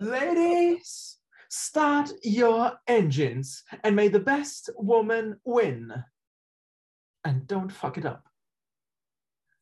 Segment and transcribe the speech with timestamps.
[0.00, 1.18] Ladies,
[1.50, 5.92] start your engines and may the best woman win.
[7.22, 8.24] And don't fuck it up.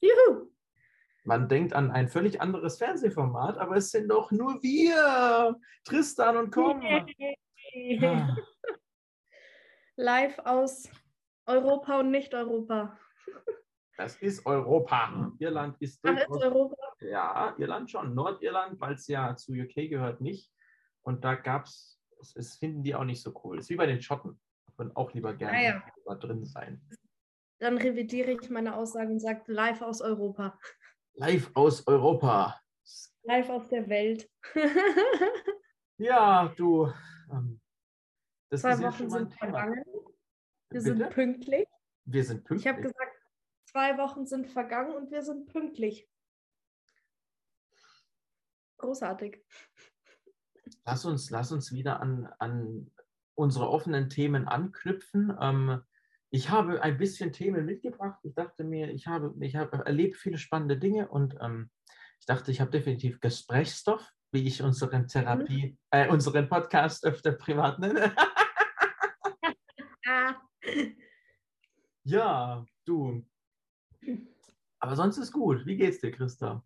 [0.00, 0.46] Juhu!
[1.24, 6.52] Man denkt an ein völlig anderes Fernsehformat, aber es sind doch nur wir, Tristan und
[6.52, 6.80] Kom.
[8.02, 8.36] Ah,
[9.96, 10.88] Live aus
[11.46, 12.96] Europa und Nicht-Europa.
[13.98, 15.32] Das ist Europa.
[15.40, 16.76] Irland ist Ach, ist Europa.
[17.00, 18.14] Ja, Irland schon.
[18.14, 20.52] Nordirland, weil es ja zu UK gehört, nicht.
[21.02, 22.00] Und da gab es,
[22.36, 23.58] es finden die auch nicht so cool.
[23.58, 24.40] Es ist wie bei den Schotten.
[24.76, 25.82] Würden auch lieber gerne Ah ja.
[26.04, 26.80] da drin sein.
[27.58, 30.56] Dann revidiere ich meine Aussage und sage live aus Europa.
[31.14, 32.60] Live aus Europa.
[33.24, 34.30] Live aus der Welt.
[36.00, 36.92] Ja, du.
[37.32, 37.60] Ähm,
[38.50, 39.82] das Zwei ist Wochen sind vergangen.
[39.84, 40.04] Wir
[40.68, 40.82] Bitte?
[40.82, 41.66] sind pünktlich.
[42.04, 42.64] Wir sind pünktlich.
[42.64, 43.17] Ich habe gesagt,
[43.68, 46.08] zwei Wochen sind vergangen und wir sind pünktlich.
[48.78, 49.44] Großartig.
[50.84, 52.90] lass, uns, lass uns wieder an, an
[53.34, 55.36] unsere offenen Themen anknüpfen.
[55.40, 55.82] Ähm,
[56.30, 58.18] ich habe ein bisschen Themen mitgebracht.
[58.22, 61.70] Ich dachte mir, ich habe, ich habe erlebt viele spannende Dinge und ähm,
[62.20, 67.78] ich dachte, ich habe definitiv Gesprächsstoff, wie ich unseren Therapie, äh, unseren Podcast öfter privat
[67.78, 68.14] nenne.
[70.10, 70.36] Ah,
[72.04, 73.22] ja, du.
[74.80, 75.66] Aber sonst ist gut.
[75.66, 76.64] Wie geht's dir, Christa?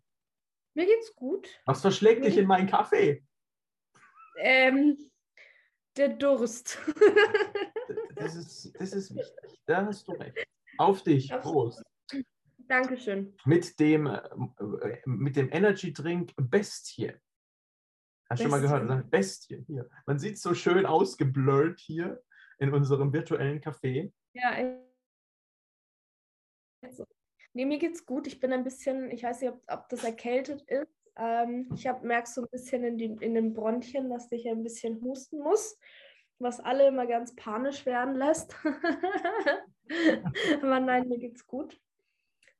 [0.75, 1.47] mir geht's gut.
[1.65, 3.23] Was verschlägt dich in meinen Kaffee?
[4.37, 4.97] Ähm,
[5.95, 6.79] der Durst.
[8.15, 9.61] Das ist, das ist wichtig.
[9.65, 10.47] Da hast du recht.
[10.77, 11.29] Auf dich.
[11.41, 11.83] Prost.
[12.67, 13.35] Dankeschön.
[13.45, 17.11] Mit dem, äh, mit dem Energy Drink Bestie.
[18.29, 19.11] Hast du schon mal gehört?
[19.11, 19.63] Bestie.
[19.67, 19.89] Hier.
[20.05, 22.23] Man sieht so schön ausgeblurrt hier
[22.57, 24.11] in unserem virtuellen Café.
[24.33, 24.92] Ja, also,
[27.53, 28.27] nee, mir geht's gut.
[28.27, 30.87] Ich bin ein bisschen, ich weiß nicht, ob, ob das erkältet ist.
[31.15, 35.01] Ähm, ich merkst so ein bisschen in, die, in den Bronchien, dass ich ein bisschen
[35.01, 35.77] husten muss,
[36.39, 38.55] was alle immer ganz panisch werden lässt.
[40.61, 41.79] Aber nein, mir geht's gut.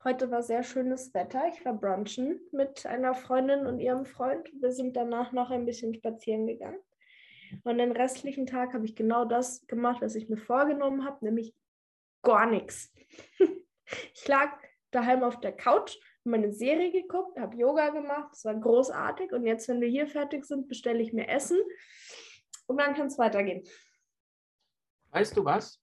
[0.03, 1.43] Heute war sehr schönes Wetter.
[1.47, 4.51] Ich war brunchen mit einer Freundin und ihrem Freund.
[4.61, 6.79] Wir sind danach noch ein bisschen spazieren gegangen.
[7.63, 11.55] Und den restlichen Tag habe ich genau das gemacht, was ich mir vorgenommen habe, nämlich
[12.21, 12.93] gar nichts.
[14.15, 14.57] Ich lag
[14.93, 19.31] daheim auf der Couch, meine Serie geguckt, habe Yoga gemacht, es war großartig.
[19.33, 21.59] Und jetzt, wenn wir hier fertig sind, bestelle ich mir Essen
[22.65, 23.67] und dann kann es weitergehen.
[25.09, 25.81] Weißt du was?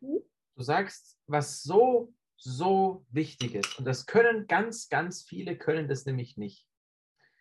[0.00, 0.20] Hm?
[0.56, 3.78] Du sagst, was so, so wichtig ist.
[3.78, 6.66] Und das können ganz, ganz viele, können das nämlich nicht.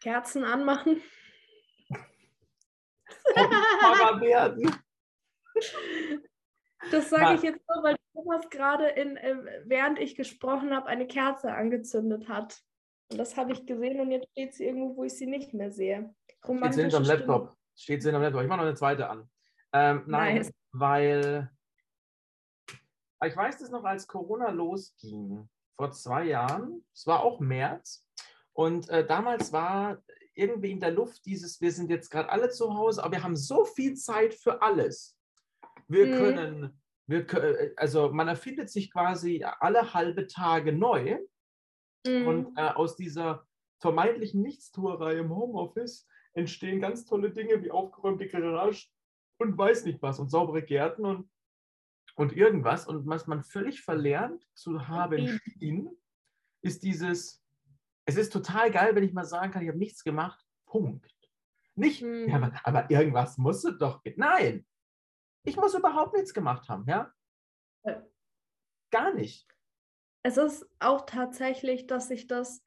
[0.01, 1.01] Kerzen anmachen.
[3.35, 4.75] Hobbypfarrer werden.
[6.91, 9.35] Das sage ich jetzt nur, weil Thomas gerade, in, äh,
[9.65, 12.61] während ich gesprochen habe, eine Kerze angezündet hat.
[13.11, 15.71] Und das habe ich gesehen und jetzt steht sie irgendwo, wo ich sie nicht mehr
[15.71, 16.13] sehe.
[16.43, 17.03] Steht sie hinterm.
[17.03, 17.55] Laptop.
[17.75, 18.41] Steht sie hinterm Laptop.
[18.43, 19.29] Ich mache noch eine zweite an.
[19.73, 20.51] Ähm, nein, Nice.
[20.71, 21.49] weil
[23.23, 28.05] ich weiß das noch, als Corona losging, vor zwei Jahren, es war auch März,
[28.53, 30.01] und äh, damals war
[30.33, 33.35] irgendwie in der Luft dieses, wir sind jetzt gerade alle zu Hause, aber wir haben
[33.35, 35.17] so viel Zeit für alles.
[35.87, 36.11] Wir Mhm.
[36.17, 36.80] können,
[37.11, 41.19] wir, kö- äh, also man erfindet sich quasi alle halbe Tage neu.
[42.07, 42.27] Mhm.
[42.27, 43.45] Und äh, aus dieser
[43.79, 48.87] vermeintlichen Nichtstuerei im Homeoffice entstehen ganz tolle Dinge wie aufgeräumte Garage
[49.37, 51.29] und weiß nicht was und saubere Gärten und,
[52.15, 52.87] und irgendwas.
[52.87, 55.39] Und was man völlig verlernt zu haben Baby.
[55.59, 55.89] schien,
[56.63, 57.43] ist dieses,
[58.05, 60.43] es ist total geil, wenn ich mal sagen kann, ich habe nichts gemacht.
[60.65, 61.11] Punkt.
[61.75, 62.29] Nicht, Mhm.
[62.29, 64.01] ja, aber, aber irgendwas musst du doch.
[64.15, 64.65] Nein,
[65.43, 67.11] ich muss überhaupt nichts gemacht haben, ja?
[68.91, 69.47] Gar nicht.
[70.23, 72.63] Es ist auch tatsächlich, dass ich das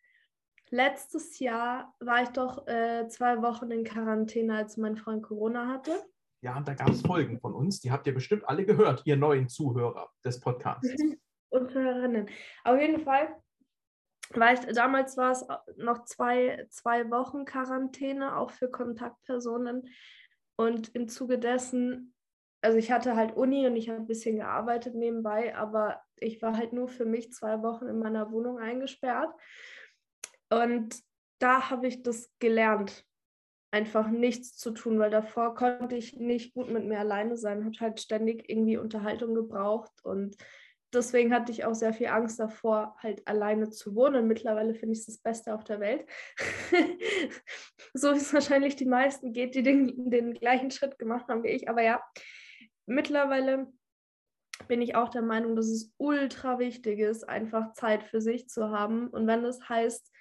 [0.71, 6.05] letztes Jahr war ich doch äh, zwei Wochen in Quarantäne, als mein Freund Corona hatte.
[6.43, 9.17] Ja, und da gab es Folgen von uns, die habt ihr bestimmt alle gehört, ihr
[9.17, 10.89] neuen Zuhörer des Podcasts.
[11.51, 12.29] Und Hörerinnen.
[12.65, 13.41] Auf jeden Fall
[14.31, 15.47] war ich, damals war es
[15.77, 19.89] noch zwei, zwei Wochen Quarantäne, auch für Kontaktpersonen.
[20.57, 22.14] Und im Zuge dessen,
[22.65, 26.57] also ich hatte halt Uni und ich habe ein bisschen gearbeitet nebenbei, aber ich war
[26.57, 29.31] halt nur für mich zwei Wochen in meiner Wohnung eingesperrt.
[30.49, 30.97] Und
[31.41, 33.05] da habe ich das gelernt,
[33.71, 37.77] einfach nichts zu tun, weil davor konnte ich nicht gut mit mir alleine sein, habe
[37.81, 40.37] halt ständig irgendwie Unterhaltung gebraucht und
[40.95, 44.27] deswegen hatte ich auch sehr viel Angst davor, halt alleine zu wohnen.
[44.27, 46.07] Mittlerweile finde ich es das Beste auf der Welt.
[47.95, 51.49] so wie es wahrscheinlich die meisten geht, die den, den gleichen Schritt gemacht haben wie
[51.49, 51.69] ich.
[51.69, 52.01] Aber ja,
[52.87, 53.73] mittlerweile
[54.69, 58.71] bin ich auch der Meinung, dass es ultra wichtig ist, einfach Zeit für sich zu
[58.71, 59.09] haben.
[59.09, 60.13] Und wenn das heißt,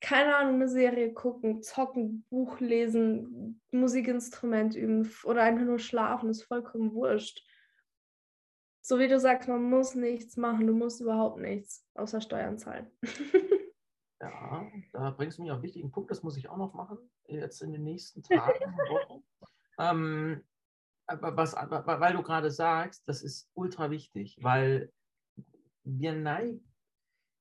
[0.00, 6.44] keine Ahnung, eine Serie gucken, zocken, Buch lesen, Musikinstrument üben oder einfach nur schlafen, ist
[6.44, 7.46] vollkommen wurscht.
[8.82, 12.90] So wie du sagst, man muss nichts machen, du musst überhaupt nichts, außer Steuern zahlen.
[14.20, 16.98] ja, da bringst du mich auf einen wichtigen Punkt, das muss ich auch noch machen,
[17.26, 18.58] jetzt in den nächsten Tagen,
[18.88, 19.22] Wochen.
[19.78, 20.42] ähm,
[21.20, 24.92] was, weil du gerade sagst, das ist ultra wichtig, weil
[25.84, 26.64] wir neigen,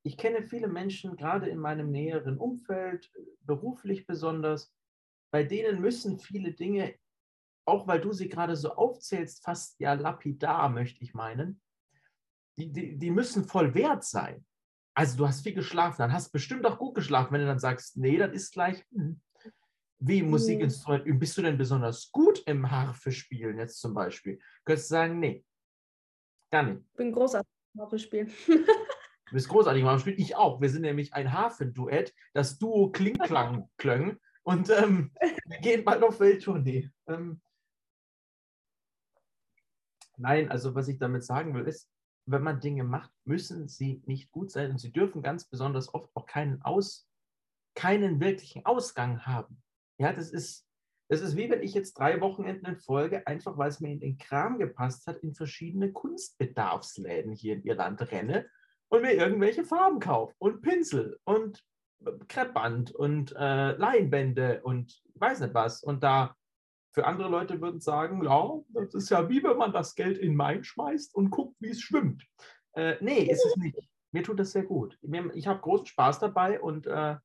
[0.03, 3.11] ich kenne viele Menschen, gerade in meinem näheren Umfeld,
[3.41, 4.73] beruflich besonders,
[5.31, 6.95] bei denen müssen viele Dinge,
[7.65, 11.61] auch weil du sie gerade so aufzählst, fast ja lapidar, möchte ich meinen,
[12.57, 14.45] die, die, die müssen voll wert sein.
[14.95, 17.97] Also du hast viel geschlafen, dann hast bestimmt auch gut geschlafen, wenn du dann sagst,
[17.97, 19.21] nee, das ist gleich, hm,
[19.99, 21.19] wie Musikinstrument üben.
[21.19, 24.39] Bist du denn besonders gut im Harfe spielen jetzt zum Beispiel?
[24.65, 25.45] Könntest du sagen, nee,
[26.51, 26.81] gar nicht.
[26.91, 28.31] Ich bin großartig im Harfe spielen.
[28.47, 30.19] Du bist großartig im Harfe spielen.
[30.19, 30.61] Ich auch.
[30.61, 35.11] Wir sind nämlich ein Harfenduett, das Duo Klingklang klöng und ähm,
[35.45, 36.89] wir gehen bald auf Welttournee.
[37.07, 37.41] Ähm,
[40.17, 41.89] nein, also was ich damit sagen will, ist,
[42.25, 46.09] wenn man Dinge macht, müssen sie nicht gut sein und sie dürfen ganz besonders oft
[46.15, 47.07] auch keinen, Aus,
[47.75, 49.61] keinen wirklichen Ausgang haben.
[49.99, 50.65] Ja, das ist,
[51.09, 53.99] das ist wie wenn ich jetzt drei Wochenenden in Folge, einfach weil es mir in
[53.99, 58.49] den Kram gepasst hat, in verschiedene Kunstbedarfsläden hier in Irland renne
[58.87, 61.63] und mir irgendwelche Farben kaufe und Pinsel und
[62.29, 65.83] Kreppband und äh, Leinwände und weiß nicht was.
[65.83, 66.35] Und da
[66.93, 70.35] für andere Leute würden sagen, ja, das ist ja wie wenn man das Geld in
[70.35, 72.25] Main schmeißt und guckt, wie es schwimmt.
[72.73, 73.77] Äh, nee, ist es nicht.
[74.11, 74.97] Mir tut das sehr gut.
[75.33, 77.17] Ich habe großen Spaß dabei und äh,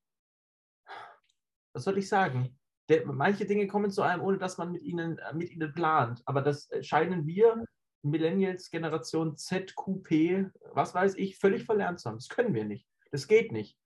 [1.72, 2.58] was soll ich sagen?
[2.88, 6.22] Der, manche Dinge kommen zu einem, ohne dass man mit ihnen, äh, mit ihnen plant.
[6.26, 7.64] Aber das scheinen wir,
[8.02, 12.18] Millennials, Generation Z, QP, was weiß ich, völlig verlernt zu haben.
[12.18, 12.86] Das können wir nicht.
[13.10, 13.78] Das geht nicht.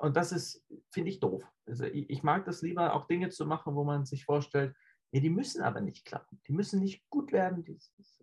[0.00, 1.44] Und das ist, finde ich, doof.
[1.66, 4.74] Also ich, ich, mag das lieber, auch Dinge zu machen, wo man sich vorstellt,
[5.12, 6.40] nee, die müssen aber nicht klappen.
[6.48, 7.64] Die müssen nicht gut werden.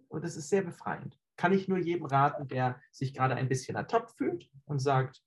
[0.09, 1.17] Und das ist sehr befreiend.
[1.37, 5.23] Kann ich nur jedem raten, der sich gerade ein bisschen ertappt fühlt und sagt,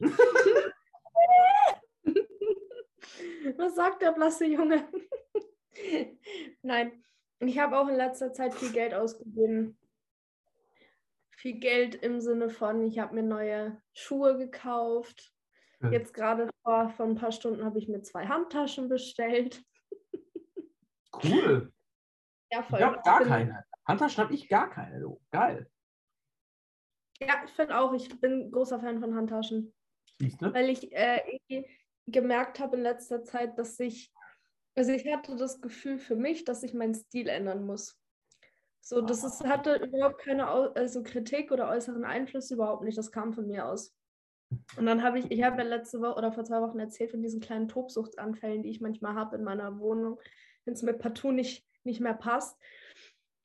[3.56, 4.86] Was sagt der blasse Junge?
[6.62, 7.04] Nein,
[7.40, 9.78] ich habe auch in letzter Zeit viel Geld ausgegeben.
[11.36, 15.32] Viel Geld im Sinne von, ich habe mir neue Schuhe gekauft.
[15.90, 19.62] Jetzt gerade vor, vor ein paar Stunden habe ich mir zwei Handtaschen bestellt.
[21.24, 21.72] Cool.
[22.52, 22.78] Ja, voll.
[22.78, 23.64] Ich habe gar keine.
[23.86, 25.16] Handtaschen habe ich gar keine.
[25.30, 25.70] Geil.
[27.20, 29.72] Ja, ich finde auch, ich bin großer Fan von Handtaschen.
[30.40, 31.20] Weil ich äh,
[32.06, 34.12] gemerkt habe in letzter Zeit, dass ich,
[34.74, 37.98] also ich hatte das Gefühl für mich, dass ich meinen Stil ändern muss.
[38.80, 42.96] So, das ist, hatte überhaupt keine also Kritik oder äußeren Einfluss überhaupt nicht.
[42.96, 43.92] Das kam von mir aus.
[44.76, 47.20] Und dann habe ich, ich habe ja letzte Woche oder vor zwei Wochen erzählt von
[47.20, 50.20] diesen kleinen Tobsuchtsanfällen, die ich manchmal habe in meiner Wohnung,
[50.64, 52.56] wenn es mir partout nicht, nicht mehr passt.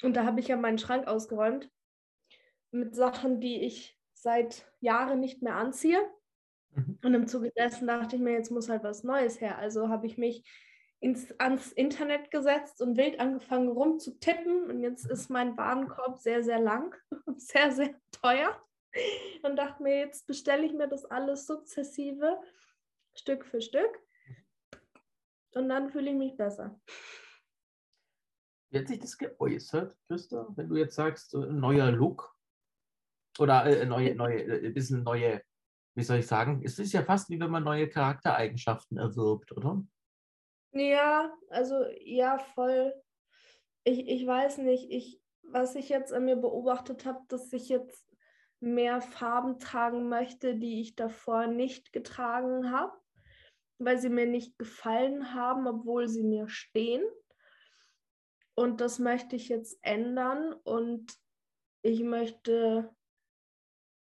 [0.04, 1.72] Und da habe ich ja meinen Schrank ausgeräumt
[2.72, 6.00] mit Sachen, die ich seit Jahren nicht mehr anziehe.
[6.74, 7.00] Mhm.
[7.04, 9.58] Und im Zuge dessen dachte ich mir, jetzt muss halt was Neues her.
[9.58, 10.44] Also habe ich mich
[11.00, 14.70] ins, ans Internet gesetzt und wild angefangen rumzutippen.
[14.70, 16.96] Und jetzt ist mein Warenkorb sehr, sehr lang
[17.26, 18.62] und sehr, sehr teuer.
[19.44, 22.40] Und dachte mir, jetzt bestelle ich mir das alles sukzessive,
[23.16, 24.00] Stück für Stück.
[25.54, 26.80] Und dann fühle ich mich besser.
[28.70, 32.34] Wie hat sich das geäußert, Christa, wenn du jetzt sagst, ein neuer Look
[33.38, 35.42] oder äh, neue, neue, äh, ein bisschen neue
[35.96, 39.84] wie soll ich sagen, es ist ja fast wie wenn man neue Charaktereigenschaften erwirbt, oder?
[40.74, 42.94] Ja, also ja, voll.
[43.84, 48.08] Ich, ich weiß nicht, ich, was ich jetzt an mir beobachtet habe, dass ich jetzt
[48.62, 52.94] mehr Farben tragen möchte, die ich davor nicht getragen habe,
[53.80, 57.04] weil sie mir nicht gefallen haben, obwohl sie mir stehen.
[58.54, 61.12] Und das möchte ich jetzt ändern und
[61.82, 62.94] ich möchte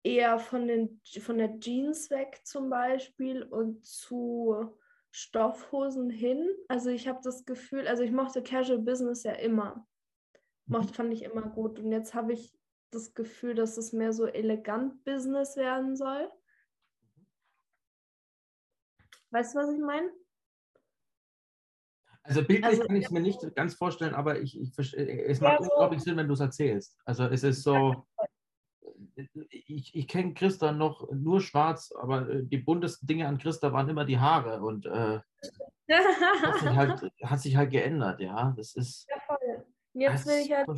[0.05, 4.77] eher von, den, von der Jeans weg zum Beispiel und zu
[5.11, 6.49] Stoffhosen hin.
[6.69, 9.87] Also ich habe das Gefühl, also ich mochte Casual Business ja immer.
[10.67, 10.95] Mochte, mhm.
[10.95, 11.79] fand ich immer gut.
[11.79, 12.57] Und jetzt habe ich
[12.91, 16.31] das Gefühl, dass es mehr so elegant Business werden soll.
[19.31, 20.11] Weißt du, was ich meine?
[22.25, 25.61] Also bildlich also, kann ich es mir nicht ganz vorstellen, aber ich, ich es macht
[25.61, 26.99] ja, so, unglaublich Sinn, wenn du es erzählst.
[27.05, 28.07] Also es ist so,
[29.51, 33.89] ich, ich kenne Christa noch nur schwarz, aber äh, die buntesten Dinge an Christa waren
[33.89, 35.21] immer die Haare und äh,
[35.91, 38.53] hat, sich halt, hat sich halt geändert, ja.
[38.57, 39.07] Das ist.
[39.09, 39.65] Ja, voll.
[39.95, 40.69] Jetzt will ich halt,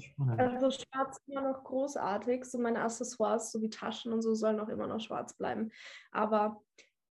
[0.41, 4.69] also schwarz immer noch großartig, so meine Accessoires, so wie Taschen und so, sollen auch
[4.69, 5.71] immer noch schwarz bleiben.
[6.11, 6.61] Aber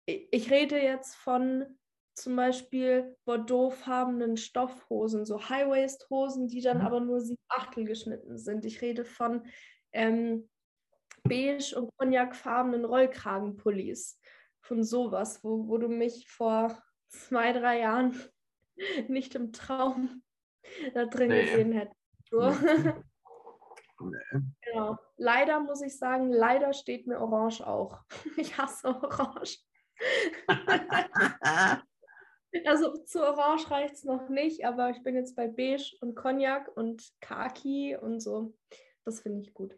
[0.06, 1.66] ich rede jetzt von
[2.14, 6.86] zum Beispiel bordeauxfarbenen Stoffhosen, so High-Waist-Hosen, die dann mhm.
[6.86, 8.66] aber nur sieben Achtel geschnitten sind.
[8.66, 9.44] Ich rede von
[9.92, 10.50] ähm,
[11.24, 14.20] beige und cognacfarbenen Rollkragenpullis.
[14.62, 18.20] Von sowas, wo, wo du mich vor zwei, drei Jahren
[19.08, 20.22] nicht im Traum
[20.94, 21.46] da drin nee.
[21.46, 21.98] gesehen hättest.
[22.30, 22.50] So.
[22.52, 22.94] Nee.
[24.62, 24.98] Genau.
[25.18, 28.00] Leider muss ich sagen, leider steht mir Orange auch.
[28.38, 29.60] Ich hasse Orange.
[32.66, 36.70] also zu Orange reicht es noch nicht, aber ich bin jetzt bei Beige und Cognac
[36.78, 38.54] und Kaki und so.
[39.04, 39.78] Das finde ich gut.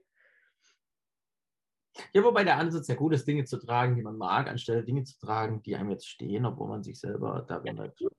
[2.14, 5.04] Ja, wobei der Ansatz ja gut ist, Dinge zu tragen, die man mag, anstelle Dinge
[5.04, 8.10] zu tragen, die einem jetzt stehen, obwohl man sich selber darin ja,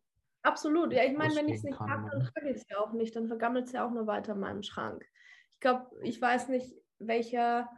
[0.42, 0.92] Absolut.
[0.92, 3.14] Ja, ich meine, wenn ich es nicht habe, dann trage ich es ja auch nicht.
[3.14, 5.06] Dann vergammelt es ja auch nur weiter in meinem Schrank.
[5.52, 7.68] Ich glaube, ich weiß nicht, welcher,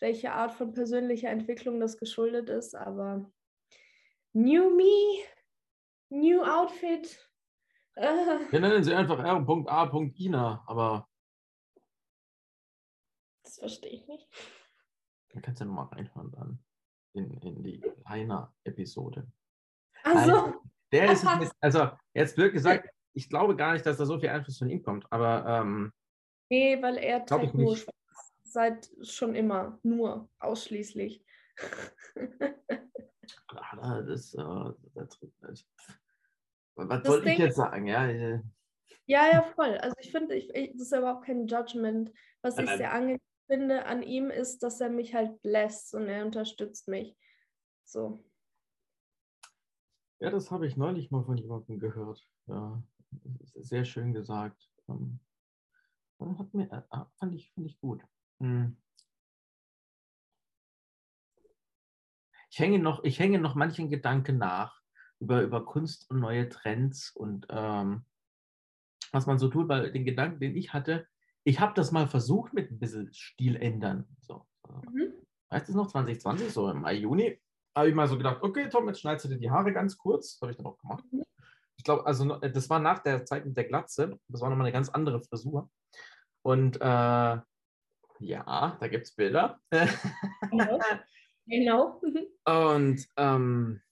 [0.00, 3.30] welche Art von persönlicher Entwicklung das geschuldet ist, aber
[4.32, 5.24] New Me,
[6.10, 7.18] New Outfit.
[7.94, 8.38] Äh.
[8.50, 10.10] Wir nennen sie einfach R.A.
[10.16, 11.08] Ina, aber.
[13.42, 14.28] Das verstehe ich nicht.
[15.34, 16.58] Du kannst ja nochmal reinhören dann
[17.14, 19.26] in, in die Heiner-Episode.
[20.04, 20.54] Also,
[20.92, 24.28] der ist es, also jetzt wird gesagt, ich glaube gar nicht, dass da so viel
[24.28, 25.44] Einfluss von ihm kommt, aber.
[25.46, 25.92] Ähm,
[26.50, 27.96] nee, weil er trägt nur schwarz.
[28.44, 29.78] Seit schon immer.
[29.82, 30.28] Nur.
[30.38, 31.24] Ausschließlich.
[33.56, 34.42] Ah, das, äh,
[34.94, 35.66] das, das,
[36.74, 37.86] was das soll ich jetzt sagen?
[37.86, 38.42] Ja, ja,
[39.06, 39.78] ja, voll.
[39.78, 42.12] Also ich finde, ich, ich, das ist überhaupt kein Judgment.
[42.42, 46.24] Was ich sehr angenehm finde an ihm ist, dass er mich halt lässt und er
[46.24, 47.16] unterstützt mich.
[47.84, 48.24] So.
[50.20, 52.26] Ja, das habe ich neulich mal von jemandem gehört.
[52.46, 52.82] Ja,
[53.56, 54.70] sehr schön gesagt.
[54.88, 55.20] Ähm,
[56.38, 58.02] hat mir, äh, fand, ich, fand ich gut.
[58.40, 58.76] Hm.
[62.50, 64.80] Ich hänge noch, ich hänge noch manchen Gedanken nach
[65.18, 68.04] über, über Kunst und neue Trends und ähm,
[69.12, 71.06] was man so tut, weil den Gedanken, den ich hatte,
[71.44, 74.06] ich habe das mal versucht mit ein bisschen Stil ändern.
[74.20, 74.46] So.
[74.90, 75.12] Mhm.
[75.50, 77.40] Weißt du noch, 2020, so im Mai, Juni,
[77.76, 80.34] habe ich mal so gedacht, okay, Tom, jetzt schneidest du dir die Haare ganz kurz.
[80.34, 81.04] Das habe ich dann auch gemacht.
[81.12, 81.24] Mhm.
[81.76, 84.18] Ich glaube, also das war nach der Zeit mit der Glatze.
[84.28, 85.70] Das war nochmal eine ganz andere Frisur.
[86.42, 87.38] Und äh,
[88.20, 89.60] ja, da gibt es Bilder.
[90.50, 90.80] Genau.
[91.46, 92.00] genau.
[92.44, 93.82] Und ähm,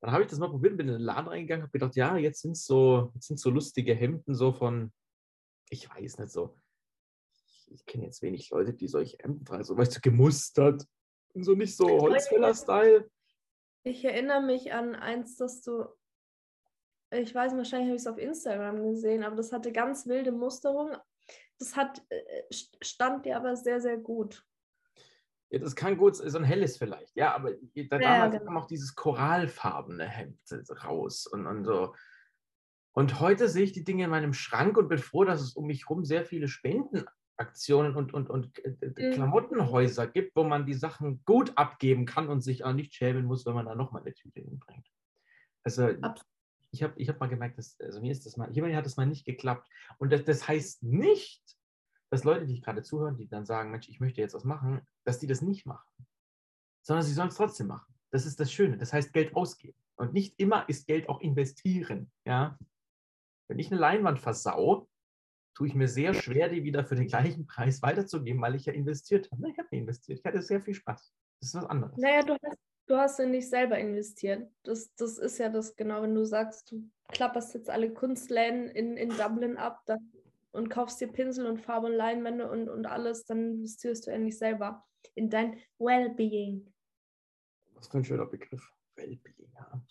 [0.00, 2.40] dann habe ich das mal probiert, bin in den Laden reingegangen, habe gedacht, ja, jetzt
[2.40, 4.92] sind so, jetzt sind so lustige Hemden so von,
[5.70, 6.56] ich weiß nicht so.
[7.46, 10.84] Ich, ich kenne jetzt wenig Leute, die solche Hemden tragen, so weißt du, gemustert
[11.32, 13.08] und so nicht so Holzfäller-Style.
[13.84, 15.86] Ich erinnere mich an eins, dass du,
[17.10, 20.96] ich weiß, wahrscheinlich habe ich es auf Instagram gesehen, aber das hatte ganz wilde Musterung.
[21.58, 24.44] Das hat, äh, stand dir aber sehr, sehr gut.
[25.50, 28.44] Ja, das kann gut, so ein helles vielleicht, ja, aber da ja, damals genau.
[28.44, 30.38] kam auch dieses korallfarbene Hemd
[30.84, 31.94] raus und, und so.
[32.92, 35.66] Und heute sehe ich die Dinge in meinem Schrank und bin froh, dass es um
[35.66, 39.14] mich herum sehr viele Spendenaktionen und, und, und äh, mhm.
[39.14, 43.46] Klamottenhäuser gibt, wo man die Sachen gut abgeben kann und sich auch nicht schämen muss,
[43.46, 44.86] wenn man da nochmal eine Tüte hinbringt.
[45.62, 46.26] Also Absolut.
[46.72, 48.96] ich habe ich hab mal gemerkt, dass, also mir ist das mal, hier hat das
[48.96, 49.68] mal nicht geklappt.
[49.98, 51.42] Und das, das heißt nicht,
[52.10, 55.20] dass Leute, die gerade zuhören, die dann sagen, Mensch, ich möchte jetzt was machen, dass
[55.20, 55.86] die das nicht machen.
[56.82, 57.94] Sondern sie sollen es trotzdem machen.
[58.10, 58.76] Das ist das Schöne.
[58.78, 59.78] Das heißt Geld ausgeben.
[59.94, 62.10] Und nicht immer ist Geld auch investieren.
[62.24, 62.58] Ja?
[63.50, 64.88] Wenn ich eine Leinwand versau,
[65.56, 68.72] tue ich mir sehr schwer, die wieder für den gleichen Preis weiterzugeben, weil ich ja
[68.72, 69.50] investiert habe.
[69.50, 70.20] Ich habe investiert.
[70.20, 71.12] Ich hatte sehr viel Spaß.
[71.40, 71.96] Das ist was anderes.
[71.96, 74.48] Naja, du hast, du hast ja nicht selber investiert.
[74.62, 78.96] Das, das ist ja das genau, wenn du sagst, du klapperst jetzt alle Kunstläden in,
[78.96, 80.12] in Dublin ab dann,
[80.52, 84.18] und kaufst dir Pinsel und Farbe und Leinwände und, und alles, dann investierst du ja
[84.18, 86.72] nicht selber in dein Wellbeing.
[87.74, 88.72] Was für ein schöner Begriff.
[88.94, 89.82] Wellbeing, ja.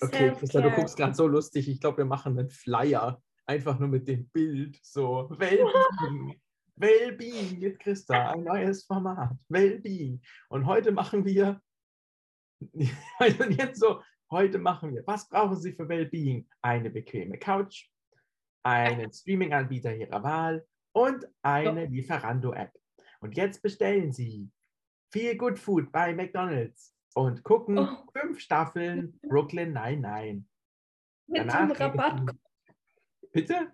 [0.00, 1.68] Okay, Christa, du guckst gerade so lustig.
[1.68, 3.22] Ich glaube, wir machen einen Flyer.
[3.46, 4.78] Einfach nur mit dem Bild.
[4.82, 6.40] So, Wellbeing.
[6.76, 8.32] Wellbeing mit Christa.
[8.32, 9.36] Ein neues Format.
[9.48, 10.20] Wellbeing.
[10.48, 11.60] Und heute machen wir.
[13.18, 15.06] Also jetzt so, heute machen wir.
[15.06, 16.48] Was brauchen Sie für Wellbeing?
[16.62, 17.88] Eine bequeme Couch,
[18.62, 22.72] einen Streaming-Anbieter Ihrer Wahl und eine Lieferando-App.
[23.20, 24.50] Und jetzt bestellen Sie
[25.12, 27.88] viel Good Food bei McDonald's und gucken oh.
[28.12, 30.46] fünf Staffeln Brooklyn Nein Nein.
[31.26, 32.38] Mit Danach dem Rabattcode.
[33.32, 33.72] Bitte?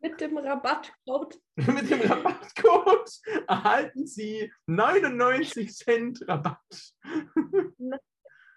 [0.00, 1.38] Mit dem Rabattcode.
[1.56, 3.10] Mit dem Rabattcode
[3.46, 6.94] erhalten Sie 99 Cent Rabatt.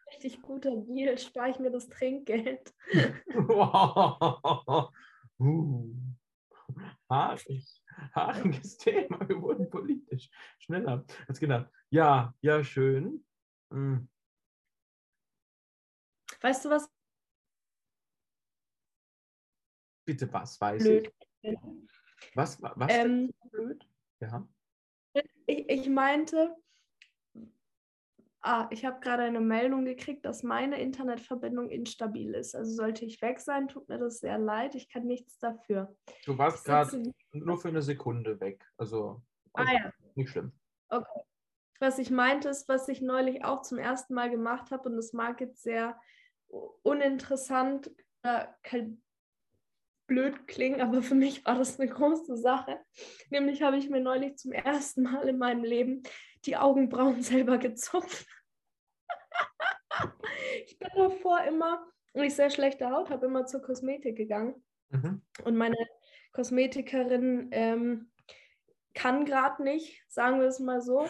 [0.07, 2.73] Richtig guter Deal, spare ich mir das Trinkgeld.
[3.35, 4.87] uh,
[7.09, 7.83] haarig,
[8.15, 9.27] haariges Thema.
[9.27, 10.29] Wir wurden politisch.
[10.59, 11.69] Schneller als gedacht.
[11.89, 13.25] Ja, ja, schön.
[13.71, 14.07] Hm,
[16.41, 16.89] Weißt du, was
[20.05, 21.13] bitte was, weiß blöd?
[21.41, 21.57] ich.
[22.35, 23.87] Was, wa- was Ähm, blöd?
[24.19, 24.47] Ja.
[25.45, 26.55] Ich, ich meinte,
[28.41, 32.55] ah, ich habe gerade eine Meldung gekriegt, dass meine Internetverbindung instabil ist.
[32.55, 34.75] Also sollte ich weg sein, tut mir das sehr leid.
[34.75, 35.95] Ich kann nichts dafür.
[36.25, 38.65] Du warst gerade nur für eine Sekunde weg.
[38.77, 39.21] Also,
[39.53, 40.51] Ah also ja, nicht schlimm.
[41.81, 45.13] Was ich meinte, ist, was ich neulich auch zum ersten Mal gemacht habe, und das
[45.13, 45.99] mag jetzt sehr
[46.83, 47.91] uninteressant
[48.23, 48.55] oder
[50.07, 52.79] blöd klingen, aber für mich war das eine große Sache.
[53.29, 56.03] Nämlich habe ich mir neulich zum ersten Mal in meinem Leben
[56.45, 58.27] die Augenbrauen selber gezupft.
[60.65, 64.61] ich bin davor immer, und ich sehr schlechte Haut habe, immer zur Kosmetik gegangen.
[64.89, 65.21] Mhm.
[65.45, 65.77] Und meine
[66.33, 68.11] Kosmetikerin ähm,
[68.93, 71.07] kann gerade nicht, sagen wir es mal so.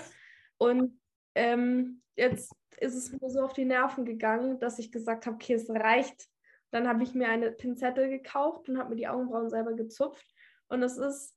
[0.61, 1.01] Und
[1.33, 5.53] ähm, jetzt ist es mir so auf die Nerven gegangen, dass ich gesagt habe, okay,
[5.55, 6.29] es reicht.
[6.69, 10.23] Dann habe ich mir eine Pinzette gekauft und habe mir die Augenbrauen selber gezupft.
[10.67, 11.35] Und es ist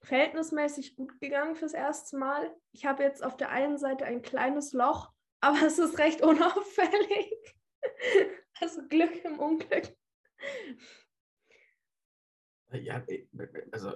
[0.00, 2.50] verhältnismäßig gut gegangen fürs erste Mal.
[2.72, 5.12] Ich habe jetzt auf der einen Seite ein kleines Loch,
[5.42, 7.34] aber es ist recht unauffällig.
[8.60, 9.92] Also Glück im Unglück.
[12.70, 13.26] Ja, äh,
[13.72, 13.92] also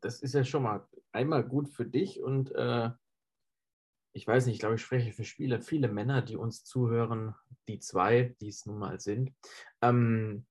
[0.00, 2.90] das ist ja schon mal einmal gut für dich und äh,
[4.16, 7.34] ich weiß nicht, ich glaube, ich spreche für Spiele, viele Männer, die uns zuhören,
[7.68, 9.34] die zwei, die es nun mal sind.
[9.82, 10.46] Ähm,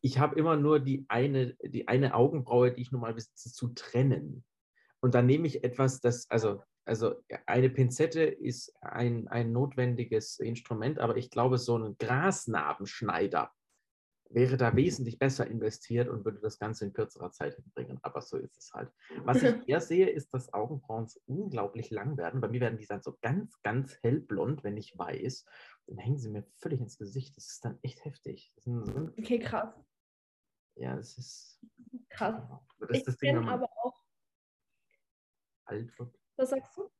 [0.00, 3.68] ich habe immer nur die eine, die eine Augenbraue, die ich nun mal besitze, zu
[3.68, 4.44] trennen.
[5.00, 7.14] Und dann nehme ich etwas, das, also, also
[7.44, 13.52] eine Pinzette ist ein, ein notwendiges Instrument, aber ich glaube, so ein Grasnarbenschneider
[14.30, 17.98] wäre da wesentlich besser investiert und würde das Ganze in kürzerer Zeit hinbringen.
[18.02, 18.90] Aber so ist es halt.
[19.24, 22.40] Was ich eher sehe, ist, dass Augenbrauen unglaublich lang werden.
[22.40, 25.44] Bei mir werden die dann so ganz, ganz hellblond, wenn ich weiß.
[25.86, 27.36] Dann hängen sie mir völlig ins Gesicht.
[27.36, 28.52] Das ist dann echt heftig.
[28.56, 28.72] So,
[29.18, 29.74] Okay, krass.
[30.74, 31.60] ja, das ist.
[32.08, 32.42] Krass.
[32.80, 34.02] Das ist Ich das Ding, wenn kenne aber auch,
[35.66, 36.18] alt wird.
[36.36, 36.90] was sagst du?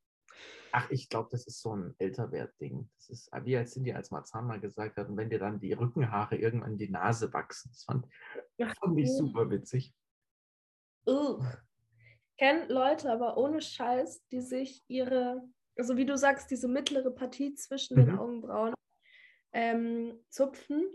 [0.72, 2.88] Ach, ich glaube, das ist so ein Älterwert-Ding.
[2.96, 5.60] Das ist, wie alt sind die, als Marzahn mal gesagt hat, und wenn dir dann
[5.60, 7.70] die Rückenhaare irgendwann in die Nase wachsen.
[7.72, 8.06] Das fand,
[8.78, 9.94] fand ich super witzig.
[11.06, 11.42] Ugh.
[12.30, 15.42] Ich kenne Leute, aber ohne Scheiß, die sich ihre,
[15.78, 18.18] also wie du sagst, diese mittlere Partie zwischen den Mhm.
[18.18, 18.74] Augenbrauen
[19.52, 20.86] ähm, zupfen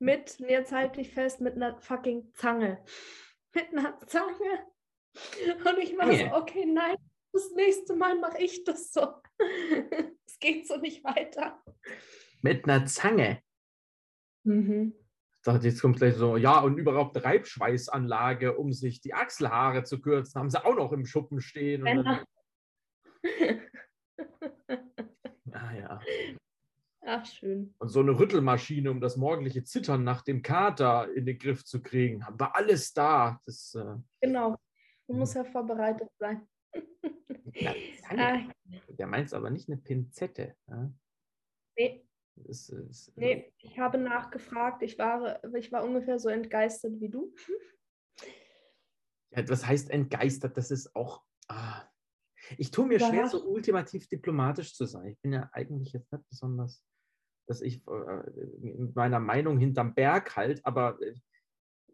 [0.00, 2.84] mit, jetzt halte ich fest, mit einer fucking Zange.
[3.54, 4.66] Mit einer Zange.
[5.44, 6.96] Und ich war so, okay, nein,
[7.32, 9.06] das nächste Mal mache ich das so.
[10.26, 11.62] Es geht so nicht weiter.
[12.40, 13.42] Mit einer Zange.
[14.44, 14.94] Mhm.
[15.34, 19.84] Ich dachte, jetzt kommt gleich so, ja, und überhaupt eine Reibschweißanlage, um sich die Achselhaare
[19.84, 21.84] zu kürzen, haben sie auch noch im Schuppen stehen.
[21.84, 22.24] Dann,
[25.52, 26.00] ah, ja.
[27.04, 27.74] Ach, schön.
[27.78, 31.82] Und so eine Rüttelmaschine, um das morgendliche Zittern nach dem Kater in den Griff zu
[31.82, 32.24] kriegen.
[32.24, 33.40] Haben wir alles da.
[33.44, 34.56] Das, äh, Genau.
[35.08, 36.46] Man muss ja vorbereitet sein.
[36.72, 37.74] Na,
[38.08, 38.22] Zange.
[38.22, 38.50] Ah,
[38.88, 40.56] Der meint es aber nicht eine Pinzette.
[40.68, 40.92] Ja?
[41.76, 42.06] nee,
[42.36, 44.82] Das ist, nee, ich habe nachgefragt.
[44.82, 47.34] Ich war, ich war ungefähr so entgeistert wie du.
[49.30, 50.56] Ja, was heißt entgeistert?
[50.56, 51.22] Das ist auch.
[51.48, 51.88] Ah.
[52.58, 55.12] Ich tue mir schwer, so ultimativ diplomatisch zu sein.
[55.12, 56.84] Ich bin ja eigentlich jetzt nicht besonders,
[57.46, 58.30] dass ich äh,
[58.60, 61.14] mit meiner Meinung hinterm Berg halt, aber äh,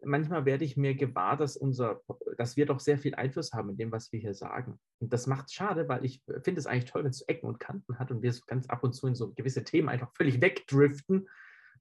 [0.03, 2.01] manchmal werde ich mir gewahr, dass unser,
[2.37, 4.79] dass wir doch sehr viel Einfluss haben in dem, was wir hier sagen.
[4.99, 7.59] Und das macht schade, weil ich finde es eigentlich toll, wenn es so Ecken und
[7.59, 10.41] Kanten hat und wir so ganz ab und zu in so gewisse Themen einfach völlig
[10.41, 11.27] wegdriften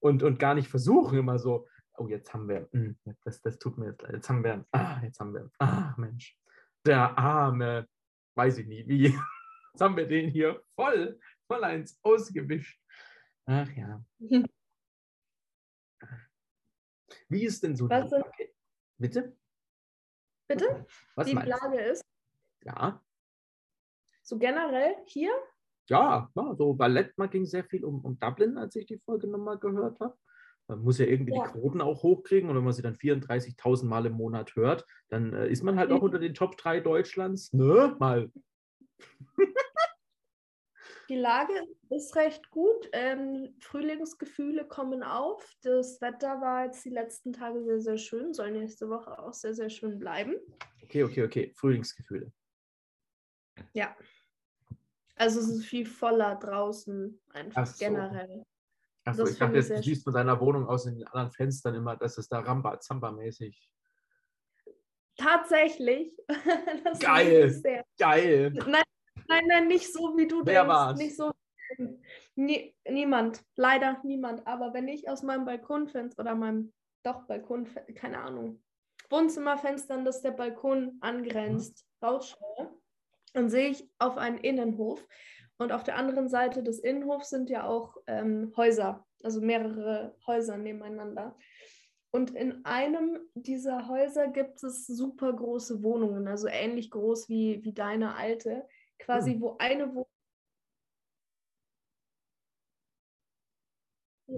[0.01, 3.79] und, und gar nicht versuchen, immer so, oh, jetzt haben wir, hm, das, das tut
[3.79, 6.37] mir jetzt leid, jetzt haben wir, ah, jetzt haben wir, ah, Mensch,
[6.87, 7.87] der arme,
[8.37, 9.03] weiß ich nicht wie,
[9.73, 12.81] jetzt haben wir den hier voll, voll eins ausgewischt.
[13.47, 14.05] Ach ja.
[17.29, 18.51] Wie ist denn so Was die Lage?
[18.99, 19.37] Bitte?
[20.49, 20.87] Bitte?
[21.15, 22.03] Was Die Lage ist?
[22.65, 23.03] Ja,
[24.29, 25.31] so generell hier,
[25.89, 29.27] ja, ja, so Ballett mal ging sehr viel um, um Dublin, als ich die Folge
[29.27, 30.19] nochmal gehört habe.
[30.67, 31.45] Man muss ja irgendwie Ja.
[31.45, 35.33] die Quoten auch hochkriegen und wenn man sie dann 34.000 Mal im Monat hört, dann
[35.33, 37.55] äh, ist man halt auch unter den Top 3 Deutschlands.
[37.55, 37.97] Ne?
[37.99, 38.31] Mal.
[41.09, 41.53] die Lage
[41.91, 42.89] ist recht gut.
[42.93, 45.43] Ähm, Frühlingsgefühle kommen auf.
[45.63, 48.35] Das Wetter war jetzt die letzten Tage sehr, sehr schön.
[48.35, 50.37] Soll nächste Woche auch sehr, sehr schön bleiben.
[50.83, 51.53] Okay, okay, okay.
[51.57, 52.33] Frühlingsgefühle.
[53.73, 53.97] Ja.
[55.17, 57.85] Also es ist viel voller draußen, einfach Ach so.
[57.85, 58.45] generell.
[59.05, 61.97] Achso, ich dachte jetzt, du siehst von deiner Wohnung aus in den anderen Fenstern immer,
[61.97, 63.71] dass es da Ramba-Zamba-mäßig.
[65.17, 66.13] Tatsächlich.
[66.85, 67.85] Das Geil.
[67.99, 68.53] Geil!
[68.67, 68.83] Nein,
[69.29, 70.69] Nein, nein, nicht so wie du Wer denkst.
[70.69, 70.99] war's?
[70.99, 71.31] Nicht so.
[72.35, 74.47] Nie, niemand, leider niemand.
[74.47, 78.63] Aber wenn ich aus meinem Balkonfenster oder meinem, doch Balkon, keine Ahnung,
[79.11, 82.75] Wohnzimmerfenstern, das der Balkon angrenzt, rausschaue,
[83.35, 85.07] dann sehe ich auf einen Innenhof.
[85.59, 90.57] Und auf der anderen Seite des Innenhofs sind ja auch ähm, Häuser, also mehrere Häuser
[90.57, 91.37] nebeneinander.
[92.11, 97.75] Und in einem dieser Häuser gibt es super große Wohnungen, also ähnlich groß wie, wie
[97.75, 98.67] deine alte,
[98.99, 99.41] quasi, Hm.
[99.41, 100.07] wo eine Wohnung